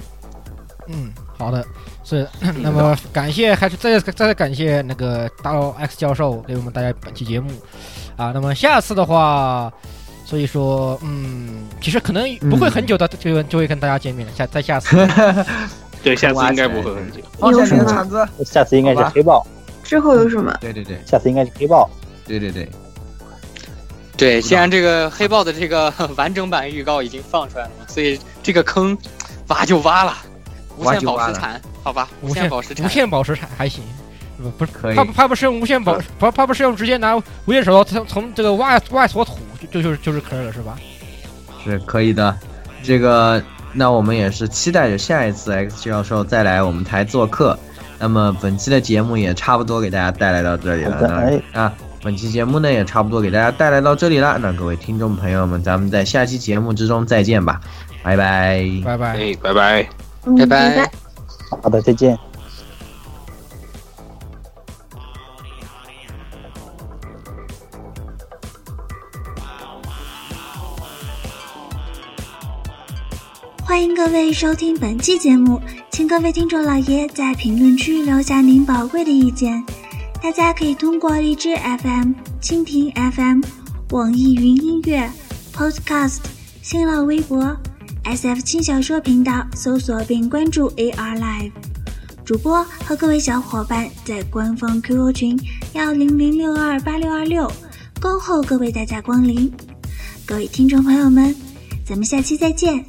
[0.89, 1.65] 嗯，好的。
[2.05, 2.27] 是，
[2.63, 7.51] 那么感谢，还是再再再感谢那个大佬 X 教授给我们大家本期节目
[8.17, 8.33] 啊。
[8.33, 9.71] 那么下次的话，
[10.25, 14.33] 所以说，嗯，其实可能不会很久的就就会跟大家见面了。
[14.35, 14.97] 下再下次，
[16.03, 17.21] 对，下次应该不会很久。
[17.39, 18.27] 放下有什么你的铲子。
[18.43, 19.47] 下次应该是黑豹，
[19.85, 20.57] 之后有什么？
[20.63, 21.91] 对对对下次应该是黑豹。
[22.27, 22.67] 对对对，
[24.19, 28.99] 对，既然这个黑豹的这个 完整版预告已经放出来了嘛，所以这个坑
[29.47, 30.15] 挖就挖了，
[30.77, 33.83] 无限宝石产，好吧，无限限宝石产无，限宝石产还行，
[34.37, 40.77] 不不是可以怕不怕不是用无限宝，怕怕不是用直接拿无限手套从从这个挖挖一坨土就就就是就是坑了是吧？
[41.65, 42.37] 是可以的。
[42.83, 43.43] 这个，
[43.73, 47.59] 那我们也是期待着下一次 X 教授再来我们台做客。
[47.99, 51.41] 那么本期的节目也差不多给大家带来到这里了。
[51.53, 54.39] 那啊，本期节目呢也差不多给大家带来到这里了。
[54.41, 57.61] 那各位听众朋友们，咱们在下期节目之中再见吧，
[58.03, 58.65] 拜拜。
[58.85, 59.19] 拜拜。
[59.19, 59.89] 哎，拜拜
[60.23, 60.91] 拜拜。
[61.63, 62.19] 好的，再见。
[73.65, 75.61] 欢迎各位收听本期节目，
[75.91, 79.63] 请各位听众老爷在评论区留下您宝贵的意见。
[80.23, 83.41] 大家可以通过荔枝 FM、蜻蜓 FM、
[83.91, 85.11] 网易云音乐、
[85.55, 86.19] Podcast、
[86.63, 87.57] 新浪微博、
[88.05, 91.53] SF 轻小说频道搜索并关注 AR Live。
[92.25, 95.41] 主播和各位小伙伴在官方 QQ 群
[95.73, 97.51] 幺零零六二八六二六
[98.01, 99.51] 恭候各位大驾光临。
[100.27, 101.35] 各位听众朋友们，
[101.87, 102.85] 咱们下期再见。